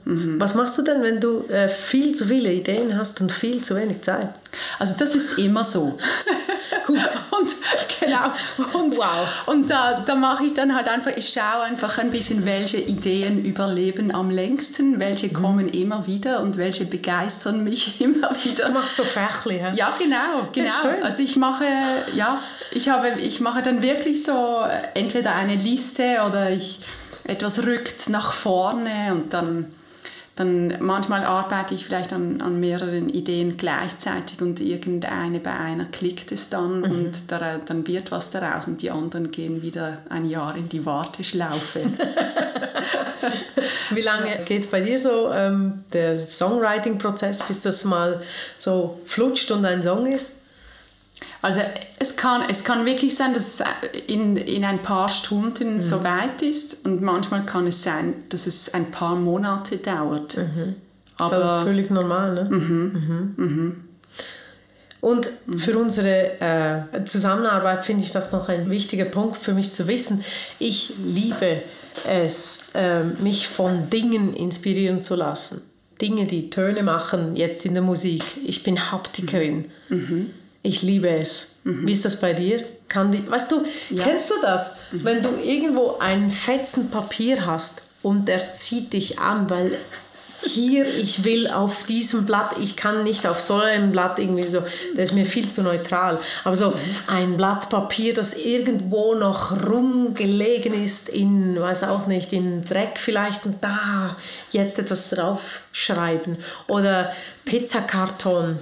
Mhm. 0.05 0.41
Was 0.41 0.55
machst 0.55 0.77
du 0.79 0.83
denn, 0.83 1.03
wenn 1.03 1.21
du 1.21 1.45
äh, 1.45 1.69
viel 1.69 2.15
zu 2.15 2.27
viele 2.27 2.53
Ideen 2.53 2.97
hast 2.99 3.21
und 3.21 3.31
viel 3.31 3.63
zu 3.63 3.77
wenig 3.77 4.03
Zeit? 4.03 4.31
Also 4.79 4.95
das 4.99 5.15
ist 5.15 5.39
immer 5.39 5.63
so. 5.63 5.97
Gut. 6.87 6.99
Und, 6.99 7.51
genau. 8.01 8.33
Und, 8.73 8.97
wow. 8.97 9.29
Und 9.47 9.71
da, 9.71 10.03
da 10.05 10.17
mache 10.17 10.47
ich 10.47 10.55
dann 10.55 10.75
halt 10.75 10.89
einfach, 10.89 11.13
ich 11.17 11.29
schaue 11.29 11.63
einfach 11.63 11.99
ein 11.99 12.11
bisschen, 12.11 12.45
welche 12.45 12.79
Ideen 12.79 13.45
überleben 13.45 14.13
am 14.13 14.31
längsten, 14.31 14.99
welche 14.99 15.29
mhm. 15.29 15.35
kommen 15.35 15.69
immer 15.69 16.07
wieder 16.09 16.41
und 16.41 16.57
welche 16.57 16.85
begeistern 16.85 17.63
mich 17.63 18.01
immer 18.01 18.31
wieder. 18.43 18.67
Du 18.67 18.73
machst 18.73 18.97
so 18.97 19.05
Fächli, 19.05 19.59
ja? 19.59 19.73
Ja, 19.73 19.93
genau. 19.97 20.49
genau. 20.53 21.05
Also 21.05 21.23
ich 21.23 21.37
mache, 21.37 21.65
ja, 22.15 22.41
ich, 22.73 22.89
habe, 22.89 23.13
ich 23.21 23.41
mache 23.41 23.63
dann 23.63 23.83
wirklich 23.83 24.25
so 24.25 24.65
entweder 24.95 25.37
eine 25.37 25.55
Liste 25.55 26.23
oder 26.27 26.51
ich 26.51 26.81
etwas 27.25 27.65
rückt 27.65 28.09
nach 28.09 28.33
vorne 28.33 29.13
und 29.13 29.33
dann, 29.33 29.67
dann 30.37 30.77
manchmal 30.81 31.25
arbeite 31.25 31.75
ich 31.75 31.85
vielleicht 31.85 32.13
an, 32.13 32.41
an 32.41 32.59
mehreren 32.59 33.09
Ideen 33.09 33.57
gleichzeitig 33.57 34.41
und 34.41 34.61
irgendeine 34.61 35.41
bei 35.41 35.53
einer 35.53 35.85
klickt 35.87 36.33
es 36.33 36.49
dann 36.49 36.79
mhm. 36.79 36.85
und 36.85 37.13
da, 37.29 37.59
dann 37.65 37.87
wird 37.87 38.11
was 38.11 38.31
daraus 38.31 38.67
und 38.67 38.83
die 38.83 38.91
anderen 38.91 39.31
gehen 39.31 39.63
wieder 39.63 39.99
ein 40.09 40.29
Jahr 40.29 40.57
in 40.57 40.69
die 40.69 40.85
Warteschlaufe. 40.85 41.83
Wie 43.91 44.01
lange 44.01 44.39
geht 44.45 44.71
bei 44.71 44.81
dir 44.81 44.99
so 44.99 45.31
ähm, 45.33 45.85
der 45.93 46.19
Songwriting-Prozess, 46.19 47.43
bis 47.43 47.63
das 47.63 47.85
mal 47.85 48.19
so 48.59 48.99
flutscht 49.05 49.51
und 49.51 49.65
ein 49.65 49.83
Song 49.83 50.07
ist? 50.07 50.42
Also 51.41 51.61
es 51.99 52.17
kann, 52.17 52.43
es 52.49 52.65
kann 52.65 52.87
wirklich 52.87 53.17
sein, 53.17 53.35
dass 53.35 53.61
es 53.61 53.67
in, 54.07 54.37
in 54.37 54.65
ein 54.65 54.83
paar 54.83 55.09
Stunden 55.09 55.75
mhm. 55.75 55.81
so 55.81 56.05
weit 56.05 56.43
ist 56.43 56.85
und 56.87 57.03
manchmal 57.03 57.45
kann 57.45 57.67
es 57.67 57.83
sein, 57.83 58.15
dass 58.29 58.47
es 58.47 58.73
ein 58.75 58.91
paar 58.91 59.17
Monate 59.17 59.79
dauert. 59.79 60.37
Mhm. 60.37 60.77
Aber, 61.17 61.31
das 61.31 61.45
ist 61.45 61.51
also 61.51 61.67
völlig 61.67 61.91
normal, 61.91 62.35
ne? 62.35 62.45
Mhm. 62.45 63.35
mhm. 63.37 63.45
mhm. 63.45 63.85
Und 65.01 65.29
mhm. 65.47 65.59
für 65.59 65.77
unsere 65.79 66.41
äh, 66.41 67.05
Zusammenarbeit 67.05 67.85
finde 67.85 68.05
ich 68.05 68.13
das 68.13 68.31
noch 68.31 68.49
ein 68.49 68.71
wichtiger 68.71 69.05
Punkt 69.05 69.37
für 69.37 69.53
mich 69.53 69.73
zu 69.73 69.89
wissen. 69.89 70.25
Ich 70.61 70.93
liebe 71.05 71.61
es, 72.07 72.61
äh, 72.75 73.03
mich 73.03 73.49
von 73.49 73.91
Dingen 73.91 74.33
inspirieren 74.33 75.03
zu 75.03 75.17
lassen. 75.17 75.61
Dinge, 76.01 76.27
die 76.27 76.51
Töne 76.51 76.85
machen, 76.85 77.35
jetzt 77.35 77.67
in 77.67 77.75
der 77.75 77.83
Musik. 77.83 78.23
Ich 78.45 78.63
bin 78.63 78.93
Haptikerin. 78.93 79.73
Mhm. 79.89 80.31
Ich 80.63 80.83
liebe 80.83 81.09
es. 81.09 81.49
Mhm. 81.65 81.87
Wie 81.87 81.93
ist 81.93 82.05
das 82.05 82.21
bei 82.21 82.33
dir? 82.33 82.65
Kann 82.89 83.11
die, 83.13 83.29
weißt 83.29 83.51
du, 83.51 83.65
ja. 83.91 84.05
kennst 84.05 84.31
du 84.31 84.35
das? 84.43 84.77
Mhm. 84.93 85.05
Wenn 85.05 85.23
du 85.23 85.31
irgendwo 85.43 85.99
einen 85.99 86.31
fetzen 86.31 86.91
Papier 86.91 87.47
hast 87.47 87.83
und 88.03 88.29
der 88.29 88.53
zieht 88.53 88.93
dich 88.93 89.19
an, 89.19 89.51
weil 89.51 89.77
hier, 90.45 90.87
ich 90.87 91.25
will 91.25 91.49
auf 91.49 91.85
diesem 91.85 92.27
Blatt, 92.27 92.57
ich 92.61 92.77
kann 92.77 93.05
nicht 93.05 93.27
auf 93.27 93.41
so 93.41 93.55
einem 93.55 93.93
Blatt 93.93 94.19
irgendwie 94.19 94.43
so, 94.45 94.61
das 94.61 95.11
ist 95.11 95.15
mir 95.15 95.27
viel 95.27 95.51
zu 95.51 95.63
neutral. 95.63 96.19
Aber 96.45 96.57
so 96.57 96.75
ein 97.07 97.37
Blatt 97.37 97.69
Papier, 97.69 98.15
das 98.15 98.35
irgendwo 98.35 99.15
noch 99.15 99.53
rumgelegen 99.69 100.75
ist, 100.75 101.09
in, 101.09 101.61
weiß 101.61 101.85
auch 101.85 102.07
nicht, 102.07 102.33
in 102.33 102.63
Dreck 102.63 102.99
vielleicht 102.99 103.47
und 103.47 103.63
da 103.63 104.17
jetzt 104.51 104.79
etwas 104.79 105.11
draufschreiben. 105.11 106.39
Oder 106.67 107.13
Pizzakarton. 107.45 108.59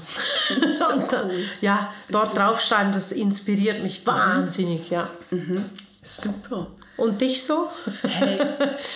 So 0.79 0.85
cool. 1.13 1.45
ja, 1.61 1.93
dort 2.11 2.37
draufschreiben, 2.37 2.93
das 2.93 3.13
inspiriert 3.13 3.83
mich 3.83 4.07
wahnsinnig, 4.07 4.91
ja. 4.91 5.09
Mhm. 5.31 5.65
Super. 6.03 6.69
Und 7.01 7.23
dich 7.23 7.43
so? 7.43 7.69
Hey, 8.03 8.39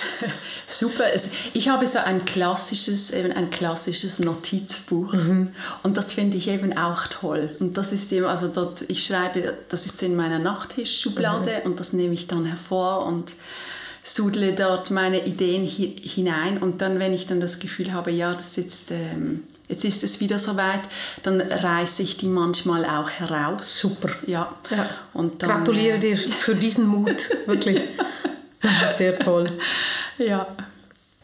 super. 0.68 1.04
Ich 1.54 1.70
habe 1.70 1.86
so 1.86 1.98
ein 1.98 2.26
klassisches, 2.26 3.10
eben 3.10 3.32
ein 3.32 3.48
klassisches 3.48 4.18
Notizbuch 4.18 5.14
mhm. 5.14 5.52
und 5.82 5.96
das 5.96 6.12
finde 6.12 6.36
ich 6.36 6.48
eben 6.48 6.76
auch 6.76 7.06
toll. 7.06 7.48
Und 7.60 7.78
das 7.78 7.92
ist 7.92 8.12
eben, 8.12 8.26
also 8.26 8.48
dort, 8.48 8.82
ich 8.88 9.06
schreibe, 9.06 9.54
das 9.70 9.86
ist 9.86 10.02
in 10.02 10.16
meiner 10.16 10.38
Nachttischschublade 10.38 11.62
mhm. 11.62 11.70
und 11.70 11.80
das 11.80 11.94
nehme 11.94 12.12
ich 12.12 12.26
dann 12.26 12.44
hervor 12.44 13.06
und 13.06 13.32
sudle 14.02 14.52
dort 14.52 14.90
meine 14.90 15.24
Ideen 15.26 15.64
hinein 15.64 16.58
und 16.58 16.82
dann, 16.82 16.98
wenn 16.98 17.14
ich 17.14 17.26
dann 17.26 17.40
das 17.40 17.58
Gefühl 17.58 17.94
habe, 17.94 18.10
ja, 18.10 18.34
das 18.34 18.56
jetzt, 18.56 18.90
ähm, 18.90 19.44
jetzt 19.68 19.84
ist 19.84 20.04
es 20.04 20.20
wieder 20.20 20.38
soweit, 20.38 20.82
dann 21.22 21.40
reiße 21.40 22.02
ich 22.02 22.16
die 22.16 22.26
manchmal 22.26 22.84
auch 22.84 23.10
heraus. 23.10 23.78
Super. 23.78 24.10
Ja. 24.26 24.54
ja. 24.70 24.90
Und 25.12 25.42
dann, 25.42 25.50
Gratuliere 25.50 25.96
äh, 25.96 26.00
dir 26.00 26.16
für 26.16 26.54
diesen 26.54 26.86
Mut, 26.86 27.30
wirklich. 27.46 27.80
Sehr 28.96 29.18
toll. 29.18 29.50
Ja. 30.18 30.46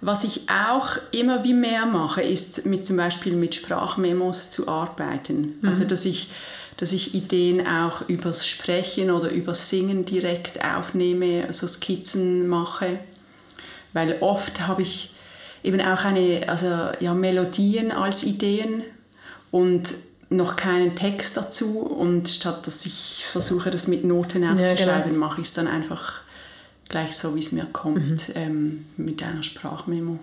Was 0.03 0.25
ich 0.25 0.49
auch 0.49 0.97
immer 1.11 1.45
wie 1.45 1.53
mehr 1.53 1.85
mache, 1.85 2.23
ist 2.23 2.65
mit 2.65 2.87
zum 2.87 2.97
Beispiel 2.97 3.35
mit 3.35 3.55
Sprachmemos 3.55 4.51
zu 4.51 4.67
arbeiten. 4.69 5.59
Also, 5.63 5.63
mhm. 5.63 5.69
Also 5.69 5.85
dass 5.85 6.05
ich 6.05 6.29
dass 6.81 6.93
ich 6.93 7.15
Ideen 7.15 7.67
auch 7.67 8.09
übers 8.09 8.47
Sprechen 8.47 9.11
oder 9.11 9.29
übers 9.29 9.69
Singen 9.69 10.07
direkt 10.07 10.65
aufnehme, 10.65 11.45
also 11.47 11.69
Skizzen 11.69 12.49
mache. 12.49 13.01
Weil 13.93 14.17
oft 14.21 14.67
habe 14.67 14.81
ich 14.81 15.13
eben 15.63 15.81
auch 15.81 16.05
eine, 16.05 16.49
also 16.49 16.67
ja, 17.01 17.15
Melodien 17.15 17.93
als 17.93 18.23
Ideen 18.23 18.83
und 19.51 19.95
noch 20.31 20.57
keinen 20.57 20.95
Text 20.97 21.37
dazu. 21.37 21.81
Und 21.81 22.29
statt 22.29 22.67
dass 22.67 22.87
ich 22.87 23.25
versuche, 23.31 23.71
das 23.71 23.89
mit 23.89 24.05
Noten 24.05 24.45
aufzuschreiben, 24.45 24.87
ja, 24.87 25.01
genau. 25.01 25.19
mache 25.19 25.41
ich 25.41 25.49
es 25.49 25.55
dann 25.55 25.67
einfach 25.67 26.21
gleich 26.89 27.17
so, 27.17 27.35
wie 27.35 27.41
es 27.41 27.53
mir 27.53 27.67
kommt, 27.73 28.29
mhm. 28.29 28.35
ähm, 28.35 28.87
mit 28.97 29.23
einer 29.23 29.43
Sprachmemo. 29.43 30.19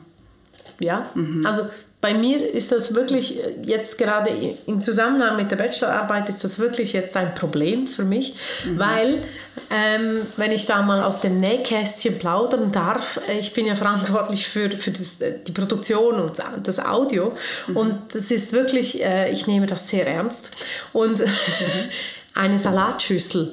Ja, 0.80 1.10
mhm. 1.15 1.45
also 1.45 1.67
bei 2.08 2.13
mir 2.13 2.54
ist 2.54 2.72
das 2.72 2.96
wirklich 2.96 3.38
äh, 3.38 3.58
jetzt 3.63 3.98
gerade 3.98 4.30
im 4.65 4.80
Zusammenhang 4.80 5.36
mit 5.36 5.52
der 5.52 5.58
Bachelorarbeit 5.58 6.30
ist 6.30 6.41
das 6.41 6.58
wirklich 6.58 6.93
jetzt 6.93 7.17
ein 7.17 7.34
Problem 7.34 7.86
für 7.86 8.06
mich, 8.06 8.34
mhm. 8.63 8.80
weil 8.80 9.24
ähm, 9.70 10.22
wenn 10.38 10.54
ich 10.54 10.65
da 10.65 10.84
mal 10.84 11.04
aus 11.04 11.20
dem 11.20 11.41
Nähkästchen 11.41 12.17
plaudern 12.17 12.72
darf, 12.72 13.20
äh, 13.28 13.39
ich 13.39 13.52
bin 13.52 13.65
ja 13.65 13.76
verantwortlich 13.84 14.48
für, 14.48 14.70
für 14.72 14.91
das, 14.91 15.20
äh, 15.20 15.34
die 15.46 15.52
Produktion 15.52 16.22
und 16.22 16.41
das 16.63 16.80
Audio 16.80 17.34
mhm. 17.67 17.76
und 17.76 18.15
das 18.15 18.32
ist 18.32 18.54
wirklich, 18.54 19.04
äh, 19.04 19.30
ich 19.30 19.46
nehme 19.46 19.67
das 19.67 19.89
sehr 19.89 20.08
ernst 20.08 20.56
und 20.93 21.20
mhm. 21.20 21.26
eine 22.36 22.58
Salatschüssel 22.58 23.52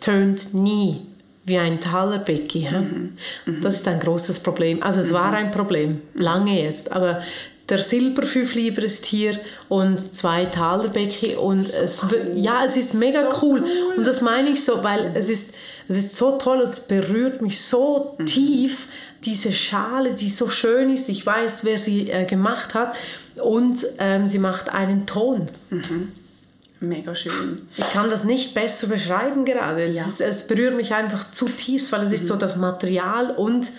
tönt 0.00 0.52
nie 0.52 1.13
wie 1.44 1.58
ein 1.58 1.80
Talerbecky. 1.80 2.68
Mhm. 2.70 3.16
Mhm. 3.46 3.60
Das 3.60 3.74
ist 3.74 3.88
ein 3.88 4.00
großes 4.00 4.40
Problem. 4.40 4.82
Also 4.82 5.00
es 5.00 5.10
mhm. 5.10 5.14
war 5.14 5.32
ein 5.32 5.50
Problem, 5.50 6.00
lange 6.14 6.62
jetzt, 6.62 6.90
aber 6.90 7.22
der 7.68 7.78
Silberfünfliber 7.78 8.82
ist 8.82 9.06
hier 9.06 9.38
und 9.68 9.98
zwei 9.98 10.44
Talerbecky 10.44 11.36
und 11.36 11.62
so 11.62 11.82
es 11.82 12.02
cool. 12.02 12.32
ja 12.34 12.64
es 12.64 12.76
ist 12.76 12.94
mega 12.94 13.30
so 13.30 13.38
cool. 13.42 13.62
cool. 13.62 13.94
und 13.96 14.06
das 14.06 14.20
meine 14.20 14.50
ich 14.50 14.62
so 14.62 14.84
weil 14.84 15.12
es 15.14 15.30
ist 15.30 15.54
es 15.88 15.96
ist 15.96 16.16
so 16.16 16.32
toll 16.32 16.60
es 16.60 16.80
berührt 16.80 17.40
mich 17.40 17.62
so 17.62 18.16
mhm. 18.18 18.26
tief 18.26 18.88
diese 19.24 19.52
Schale 19.52 20.12
die 20.12 20.28
so 20.28 20.50
schön 20.50 20.90
ist 20.90 21.08
ich 21.08 21.24
weiß 21.24 21.64
wer 21.64 21.78
sie 21.78 22.10
äh, 22.10 22.26
gemacht 22.26 22.74
hat 22.74 22.96
und 23.42 23.78
ähm, 23.98 24.26
sie 24.26 24.38
macht 24.38 24.68
einen 24.68 25.06
Ton 25.06 25.46
mhm. 25.70 26.12
Mega 26.84 27.14
schön. 27.14 27.68
Ich 27.76 27.90
kann 27.90 28.10
das 28.10 28.24
nicht 28.24 28.54
besser 28.54 28.86
beschreiben 28.86 29.44
gerade. 29.44 29.82
Es, 29.82 29.96
ja. 29.96 30.02
ist, 30.02 30.20
es 30.20 30.46
berührt 30.46 30.76
mich 30.76 30.94
einfach 30.94 31.30
zutiefst, 31.30 31.92
weil 31.92 32.02
es 32.02 32.08
mhm. 32.08 32.14
ist 32.14 32.26
so 32.26 32.36
das 32.36 32.56
Material 32.56 33.30
und 33.30 33.70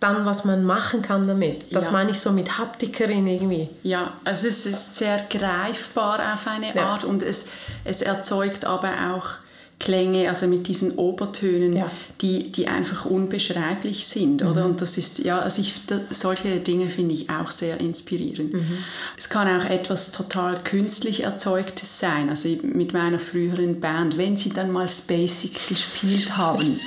dann, 0.00 0.26
was 0.26 0.44
man 0.44 0.64
machen 0.64 1.02
kann 1.02 1.26
damit. 1.26 1.74
Das 1.74 1.86
ja. 1.86 1.92
meine 1.92 2.10
ich 2.10 2.20
so 2.20 2.30
mit 2.30 2.58
Haptikerin 2.58 3.26
irgendwie. 3.26 3.68
Ja, 3.82 4.12
also 4.24 4.46
es 4.46 4.66
ist 4.66 4.96
sehr 4.96 5.20
greifbar 5.30 6.20
auf 6.34 6.46
eine 6.46 6.74
ja. 6.74 6.86
Art 6.86 7.04
und 7.04 7.22
es, 7.22 7.46
es 7.84 8.02
erzeugt 8.02 8.64
aber 8.64 8.90
auch 9.14 9.45
Klänge, 9.78 10.30
also 10.30 10.46
mit 10.46 10.68
diesen 10.68 10.92
Obertönen, 10.92 11.76
ja. 11.76 11.90
die, 12.22 12.50
die 12.50 12.66
einfach 12.66 13.04
unbeschreiblich 13.04 14.06
sind, 14.06 14.42
mhm. 14.42 14.48
oder? 14.48 14.64
Und 14.64 14.80
das 14.80 14.96
ist, 14.96 15.18
ja, 15.18 15.38
also 15.38 15.60
ich, 15.60 15.74
das, 15.86 16.00
solche 16.10 16.60
Dinge 16.60 16.88
finde 16.88 17.14
ich 17.14 17.28
auch 17.28 17.50
sehr 17.50 17.78
inspirierend. 17.78 18.54
Mhm. 18.54 18.78
Es 19.18 19.28
kann 19.28 19.48
auch 19.48 19.68
etwas 19.68 20.12
total 20.12 20.56
künstlich 20.64 21.24
Erzeugtes 21.24 22.00
sein, 22.00 22.30
also 22.30 22.48
mit 22.62 22.94
meiner 22.94 23.18
früheren 23.18 23.78
Band, 23.78 24.16
wenn 24.16 24.38
sie 24.38 24.48
dann 24.48 24.70
mal 24.70 24.88
Basic 25.06 25.68
gespielt 25.68 26.36
haben, 26.38 26.80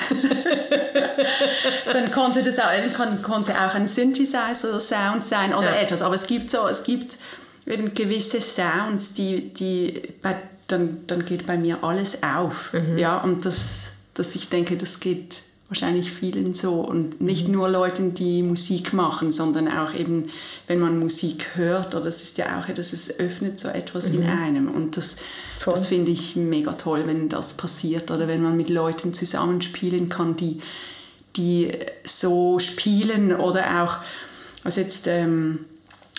dann 1.94 2.12
konnte 2.12 2.42
das 2.42 2.58
auch, 2.58 2.72
kann, 2.96 3.22
konnte 3.22 3.54
auch 3.54 3.76
ein 3.76 3.86
Synthesizer-Sound 3.86 5.24
sein 5.24 5.54
oder 5.54 5.76
ja. 5.76 5.82
etwas, 5.82 6.02
aber 6.02 6.16
es 6.16 6.26
gibt 6.26 6.50
so, 6.50 6.68
es 6.68 6.84
gibt 6.84 7.18
eben 7.68 7.94
gewisse 7.94 8.42
Sounds, 8.42 9.14
die, 9.14 9.54
die 9.54 10.02
bei 10.24 10.36
dann, 10.72 11.00
dann 11.08 11.26
geht 11.26 11.46
bei 11.46 11.58
mir 11.58 11.84
alles 11.84 12.24
auf. 12.24 12.74
Mhm. 12.74 12.98
Ja, 12.98 13.18
und 13.22 13.46
das, 13.46 13.90
das, 14.14 14.36
ich 14.36 14.50
denke, 14.50 14.78
das 14.78 15.00
geht 15.00 15.42
wahrscheinlich 15.68 16.12
vielen 16.12 16.54
so. 16.54 16.82
Und 16.82 17.22
nicht 17.22 17.48
mhm. 17.48 17.54
nur 17.54 17.70
Leuten, 17.70 18.14
die 18.14 18.44
Musik 18.44 18.94
machen, 18.94 19.32
sondern 19.32 19.68
auch 19.68 19.94
eben, 19.94 20.30
wenn 20.68 20.80
man 20.80 21.00
Musik 21.00 21.56
hört, 21.56 21.96
oder 21.96 22.06
das 22.06 22.24
ist 22.24 22.38
ja 22.38 22.60
auch, 22.60 22.74
dass 22.74 22.94
es 22.94 23.20
öffnet 23.20 23.60
so 23.60 23.70
etwas 23.70 24.10
mhm. 24.10 24.22
in 24.22 24.30
einem. 24.30 24.68
Und 24.70 24.98
das, 24.98 25.18
das 25.66 25.88
finde 25.88 26.12
ich 26.12 26.36
mega 26.36 26.74
toll, 26.74 27.04
wenn 27.06 27.30
das 27.30 27.54
passiert. 27.54 28.12
Oder 28.12 28.28
wenn 28.28 28.42
man 28.42 28.58
mit 28.58 28.70
Leuten 28.70 29.14
zusammenspielen 29.14 30.10
kann, 30.10 30.36
die, 30.36 30.62
die 31.36 31.72
so 32.04 32.60
spielen 32.60 33.36
oder 33.36 33.84
auch, 33.84 33.98
also 34.64 34.82
jetzt... 34.82 35.08
Ähm, 35.08 35.66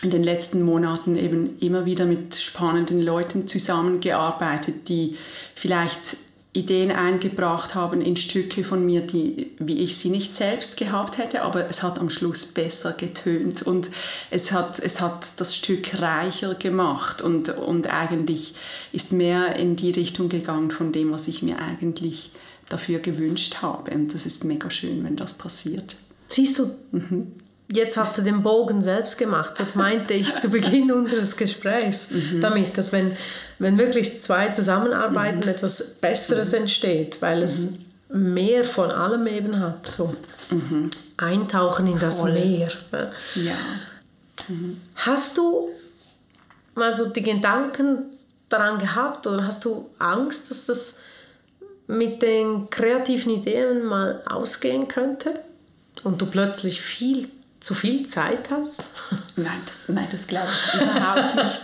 in 0.03 0.11
den 0.11 0.23
letzten 0.23 0.63
Monaten 0.63 1.17
eben 1.17 1.59
immer 1.59 1.85
wieder 1.85 2.07
mit 2.07 2.37
spannenden 2.37 3.01
Leuten 3.03 3.47
zusammengearbeitet, 3.47 4.89
die 4.89 5.17
vielleicht 5.55 6.17
Ideen 6.53 6.91
eingebracht 6.91 7.77
haben 7.77 8.01
in 8.01 8.17
Stücke 8.17 8.65
von 8.65 8.85
mir, 8.85 9.03
die, 9.03 9.53
wie 9.59 9.79
ich 9.85 9.99
sie 9.99 10.11
nicht 10.11 10.37
selbst 10.37 10.77
gehabt 10.77 11.17
hätte, 11.17 11.43
aber 11.43 11.69
es 11.69 11.85
hat 11.85 12.01
am 12.01 12.11
Schluss 12.11 12.45
besser 12.45 12.93
getönt 12.93 13.63
und 13.63 13.91
es 14.31 14.51
hat, 14.51 14.81
es 14.81 15.01
hat 15.01 15.27
das 15.37 15.55
Stück 15.55 16.01
reicher 16.01 16.57
gemacht 16.57 17.23
und, 17.23 17.51
und 17.51 17.87
eigentlich 17.89 18.55
ist 18.91 19.13
mehr 19.13 19.55
in 19.57 19.77
die 19.77 19.93
Richtung 19.93 20.29
gegangen 20.29 20.73
von 20.73 20.91
dem, 20.91 21.13
was 21.13 21.29
ich 21.29 21.43
mir 21.43 21.61
eigentlich 21.61 22.33
dafür 22.69 22.99
gewünscht 22.99 23.63
habe. 23.63 23.93
Und 23.93 24.13
das 24.13 24.27
ist 24.27 24.43
mega 24.45 24.71
schön, 24.71 25.05
wenn 25.05 25.15
das 25.15 25.35
passiert. 25.35 25.95
Siehst 26.27 26.59
du, 26.59 26.71
mhm. 26.91 27.33
Jetzt 27.73 27.97
hast 27.97 28.19
du 28.19 28.23
den 28.23 28.43
Bogen 28.43 28.83
selbst 28.83 29.17
gemacht. 29.17 29.55
Das 29.59 29.77
meinte 29.77 30.15
ich 30.15 30.35
zu 30.37 30.49
Beginn 30.49 30.91
unseres 30.93 31.37
Gesprächs 31.37 32.11
mhm. 32.11 32.41
damit, 32.41 32.77
dass 32.77 32.91
wenn, 32.91 33.17
wenn 33.61 33.79
wirklich 33.79 34.21
zwei 34.21 34.49
zusammenarbeiten, 34.49 35.41
mhm. 35.41 35.49
etwas 35.49 35.95
Besseres 36.01 36.51
mhm. 36.51 36.59
entsteht, 36.59 37.23
weil 37.23 37.43
es 37.43 37.69
mhm. 38.09 38.35
mehr 38.35 38.65
von 38.65 38.91
allem 38.91 39.27
eben 39.29 39.61
hat. 39.61 39.87
So 39.87 40.17
mhm. 40.51 40.91
eintauchen 41.17 41.87
in 41.87 41.99
das 41.99 42.21
Voll. 42.21 42.33
Meer. 42.33 42.73
Ja. 43.37 43.55
Mhm. 44.49 44.81
Hast 44.97 45.39
du 45.39 45.69
mal 46.75 46.93
so 46.93 47.07
die 47.07 47.23
Gedanken 47.23 48.07
daran 48.49 48.81
gehabt 48.81 49.29
oder 49.29 49.47
hast 49.47 49.65
du 49.65 49.89
Angst, 50.01 50.51
dass 50.51 50.67
das 50.67 50.97
mit 51.87 52.21
den 52.21 52.69
kreativen 52.69 53.33
Ideen 53.33 53.85
mal 53.85 54.23
ausgehen 54.29 54.89
könnte? 54.89 55.39
Und 56.03 56.21
du 56.21 56.27
plötzlich 56.27 56.81
viel 56.81 57.29
zu 57.61 57.75
viel 57.75 58.07
Zeit 58.07 58.51
hast? 58.51 58.85
Nein, 59.37 59.61
das, 59.67 59.89
nein, 59.89 60.09
das 60.11 60.27
glaube 60.27 60.49
ich 60.51 60.81
überhaupt 60.81 61.35
nicht. 61.37 61.61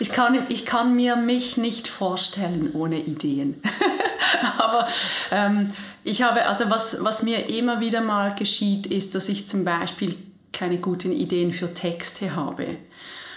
Ich 0.00 0.10
kann, 0.10 0.38
ich 0.48 0.64
kann 0.64 0.96
mir 0.96 1.16
mich 1.16 1.58
nicht 1.58 1.86
vorstellen 1.86 2.70
ohne 2.72 2.98
Ideen. 2.98 3.62
Aber 4.58 4.88
ähm, 5.30 5.68
ich 6.02 6.22
habe, 6.22 6.46
also 6.46 6.70
was, 6.70 6.96
was 7.04 7.22
mir 7.22 7.50
immer 7.50 7.80
wieder 7.80 8.00
mal 8.00 8.34
geschieht, 8.34 8.86
ist, 8.86 9.14
dass 9.14 9.28
ich 9.28 9.46
zum 9.46 9.64
Beispiel 9.64 10.16
keine 10.52 10.78
guten 10.78 11.12
Ideen 11.12 11.52
für 11.52 11.74
Texte 11.74 12.34
habe. 12.34 12.78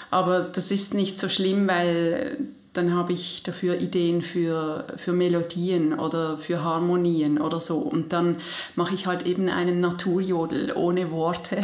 Aber 0.10 0.40
das 0.42 0.72
ist 0.72 0.94
nicht 0.94 1.20
so 1.20 1.28
schlimm, 1.28 1.68
weil 1.68 2.38
dann 2.78 2.94
habe 2.94 3.14
ich 3.14 3.42
dafür 3.44 3.80
Ideen 3.80 4.22
für, 4.22 4.86
für 4.96 5.12
Melodien 5.12 5.98
oder 5.98 6.38
für 6.38 6.64
Harmonien 6.64 7.42
oder 7.42 7.60
so. 7.60 7.80
Und 7.80 8.14
dann 8.14 8.38
mache 8.76 8.94
ich 8.94 9.08
halt 9.08 9.26
eben 9.26 9.50
einen 9.50 9.80
Naturjodel 9.82 10.72
ohne 10.76 11.12
Worte. 11.12 11.58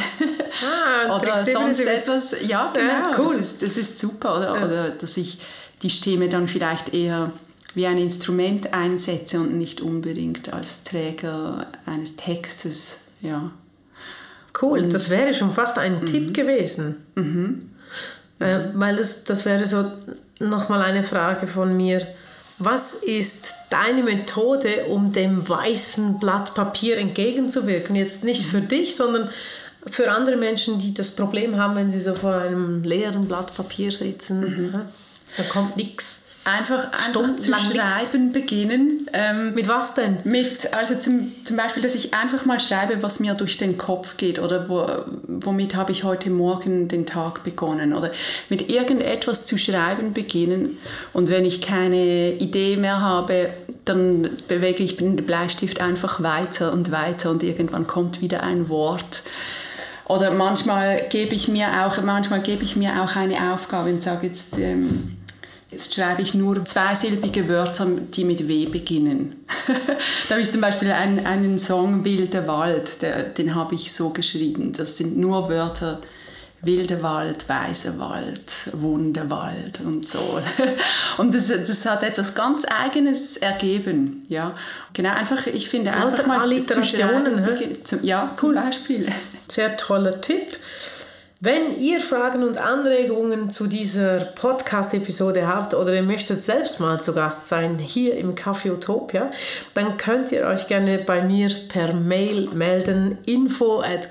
Ah, 1.08 1.18
oder 1.20 1.38
sonst 1.38 1.80
etwas. 1.82 2.36
Ja, 2.42 2.74
genau. 2.74 2.88
Ja, 2.88 3.12
cool. 3.20 3.38
Das 3.38 3.48
ist, 3.48 3.62
das 3.62 3.78
ist 3.78 4.00
super. 4.00 4.38
Oder, 4.38 4.60
ja. 4.60 4.66
oder 4.66 4.90
dass 4.90 5.16
ich 5.18 5.38
die 5.84 5.90
Stimme 5.90 6.30
dann 6.30 6.48
vielleicht 6.48 6.94
eher 6.94 7.32
wie 7.76 7.88
ein 7.88 7.98
Instrument 7.98 8.74
einsetze 8.74 9.40
und 9.40 9.58
nicht 9.58 9.82
unbedingt 9.82 10.54
als 10.54 10.84
Träger 10.84 11.68
eines 11.86 12.16
Textes. 12.16 13.00
Ja. 13.22 13.52
Cool, 14.62 14.80
und, 14.80 14.94
das 14.94 15.10
wäre 15.10 15.34
schon 15.34 15.54
fast 15.54 15.78
ein 15.78 16.02
mhm. 16.02 16.06
Tipp 16.06 16.34
gewesen. 16.34 16.98
Mhm. 17.16 17.70
Äh, 18.40 18.70
weil 18.74 18.96
das, 18.96 19.24
das 19.24 19.46
wäre 19.46 19.66
so 19.66 19.86
nochmal 20.50 20.82
eine 20.82 21.04
Frage 21.04 21.48
von 21.48 21.76
mir. 21.76 22.06
Was 22.60 22.94
ist 22.94 23.54
deine 23.70 24.04
Methode, 24.04 24.86
um 24.90 25.12
dem 25.12 25.48
weißen 25.48 26.20
Blatt 26.20 26.54
Papier 26.54 26.98
entgegenzuwirken? 26.98 27.96
Jetzt 27.96 28.24
nicht 28.24 28.46
für 28.46 28.62
dich, 28.62 28.96
sondern 28.96 29.30
für 29.88 30.12
andere 30.12 30.38
Menschen, 30.38 30.80
die 30.80 30.94
das 30.94 31.16
Problem 31.16 31.58
haben, 31.58 31.76
wenn 31.76 31.90
sie 31.90 32.00
so 32.00 32.16
vor 32.16 32.36
einem 32.36 32.84
leeren 32.84 33.28
Blatt 33.28 33.56
Papier 33.56 33.92
sitzen. 33.92 34.40
Mhm. 34.42 34.82
Da 35.36 35.44
kommt 35.44 35.78
nichts. 35.78 36.23
Einfach, 36.46 36.92
einfach 36.92 37.38
zu 37.38 37.54
schreiben 37.54 38.26
nix. 38.26 38.34
beginnen. 38.34 39.08
Ähm, 39.14 39.54
mit 39.54 39.70
was 39.70 39.96
denn? 39.96 40.18
Mit, 40.26 40.74
also 40.74 40.96
zum, 40.96 41.32
zum 41.46 41.56
Beispiel, 41.56 41.82
dass 41.82 41.96
ich 41.96 42.14
einfach 42.14 42.44
mal 42.44 42.60
schreibe, 42.60 43.02
was 43.02 43.22
mir 43.22 43.34
durch 43.34 43.58
den 43.58 43.78
Kopf 43.78 44.18
geht 44.18 44.40
oder 44.40 44.68
wo, 44.68 44.86
womit 45.26 45.76
habe 45.76 45.94
ich 45.94 46.04
heute 46.04 46.30
Morgen 46.30 46.90
den 46.90 47.06
Tag 47.06 47.44
begonnen 47.44 47.94
oder 47.94 48.12
mit 48.50 48.70
irgendetwas 48.70 49.46
zu 49.46 49.58
schreiben 49.58 50.12
beginnen 50.12 50.80
und 51.14 51.30
wenn 51.30 51.46
ich 51.46 51.62
keine 51.62 52.34
Idee 52.34 52.76
mehr 52.76 53.00
habe, 53.00 53.50
dann 53.86 54.30
bewege 54.50 54.84
ich 54.84 54.98
den 54.98 55.16
Bleistift 55.16 55.80
einfach 55.80 56.22
weiter 56.24 56.74
und 56.74 56.92
weiter 56.92 57.30
und 57.30 57.42
irgendwann 57.42 57.88
kommt 57.88 58.20
wieder 58.20 58.44
ein 58.44 58.68
Wort. 58.68 59.24
Oder 60.06 60.32
manchmal 60.32 61.08
gebe 61.10 61.34
ich 61.34 61.48
mir 61.48 61.86
auch, 61.86 62.02
manchmal 62.02 62.42
gebe 62.42 62.64
ich 62.64 62.76
mir 62.76 63.02
auch 63.02 63.16
eine 63.16 63.54
Aufgabe 63.54 63.92
und 63.92 64.04
sage 64.04 64.28
jetzt, 64.28 64.58
ähm, 64.60 65.18
Jetzt 65.74 65.96
schreibe 65.96 66.22
ich 66.22 66.36
nur 66.36 66.64
zweisilbige 66.64 67.50
Wörter, 67.50 67.88
die 67.88 68.26
mit 68.26 68.48
W 68.48 68.68
beginnen. 68.68 69.44
da 70.30 70.36
habe 70.36 70.42
ich 70.42 70.52
zum 70.52 70.62
Beispiel 70.62 70.92
einen, 70.92 71.26
einen 71.26 71.58
Song 71.58 72.06
Wilder 72.06 72.46
Wald, 72.48 73.02
der, 73.02 73.24
den 73.24 73.56
habe 73.56 73.74
ich 73.74 73.92
so 73.92 74.12
geschrieben. 74.12 74.72
Das 74.72 74.98
sind 74.98 75.18
nur 75.18 75.50
Wörter 75.50 76.00
Wilder 76.62 77.02
Wald, 77.02 77.50
Weißer 77.50 77.98
Wald, 77.98 78.52
Wunderwald 78.72 79.80
und 79.84 80.08
so. 80.08 80.20
Und 81.18 81.34
das, 81.34 81.48
das 81.48 81.86
hat 81.88 82.04
etwas 82.04 82.36
ganz 82.36 82.66
Eigenes 82.66 83.38
ergeben. 83.38 84.24
Ja, 84.30 84.56
genau, 84.94 85.16
einfach, 85.16 85.48
ich 85.48 85.70
finde 85.70 85.92
einfach 85.92 86.28
mal 86.28 86.42
Alliterationen. 86.42 87.44
Zu 87.84 87.98
schreiben, 87.98 88.06
ja, 88.06 88.32
zum 88.36 88.54
Beispiel. 88.54 89.08
Sehr 89.50 89.76
toller 89.76 90.22
Tipp. 90.22 90.56
Wenn 91.46 91.78
ihr 91.78 92.00
Fragen 92.00 92.42
und 92.42 92.58
Anregungen 92.58 93.50
zu 93.50 93.68
dieser 93.68 94.20
Podcast-Episode 94.20 95.46
habt 95.46 95.74
oder 95.74 95.94
ihr 95.94 96.02
möchtet 96.02 96.40
selbst 96.40 96.80
mal 96.80 97.02
zu 97.02 97.14
Gast 97.14 97.50
sein 97.50 97.80
hier 97.80 98.16
im 98.16 98.34
Café 98.34 98.72
Utopia, 98.72 99.30
dann 99.74 99.98
könnt 99.98 100.32
ihr 100.32 100.46
euch 100.46 100.70
gerne 100.70 101.00
bei 101.00 101.22
mir 101.22 101.50
per 101.68 101.94
Mail 101.94 102.48
melden 102.54 103.18
info 103.26 103.82
at. 103.82 104.08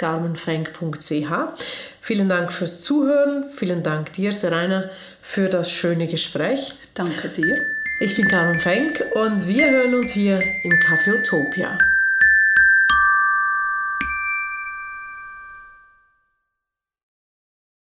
Vielen 2.03 2.29
Dank 2.29 2.53
fürs 2.53 2.83
Zuhören. 2.83 3.47
Vielen 3.57 3.83
Dank 3.83 4.13
dir, 4.13 4.35
Serena, 4.35 4.91
für 5.23 5.49
das 5.49 5.71
schöne 5.71 6.09
Gespräch. 6.09 6.75
Danke 6.93 7.31
dir. 7.31 7.65
Ich 7.99 8.15
bin 8.15 8.29
Carmen 8.29 8.61
Fenk 8.61 9.03
und 9.15 9.47
wir 9.47 9.71
hören 9.71 9.95
uns 9.95 10.11
hier 10.11 10.39
im 10.65 10.73
Café 10.73 11.19
Utopia. 11.19 11.79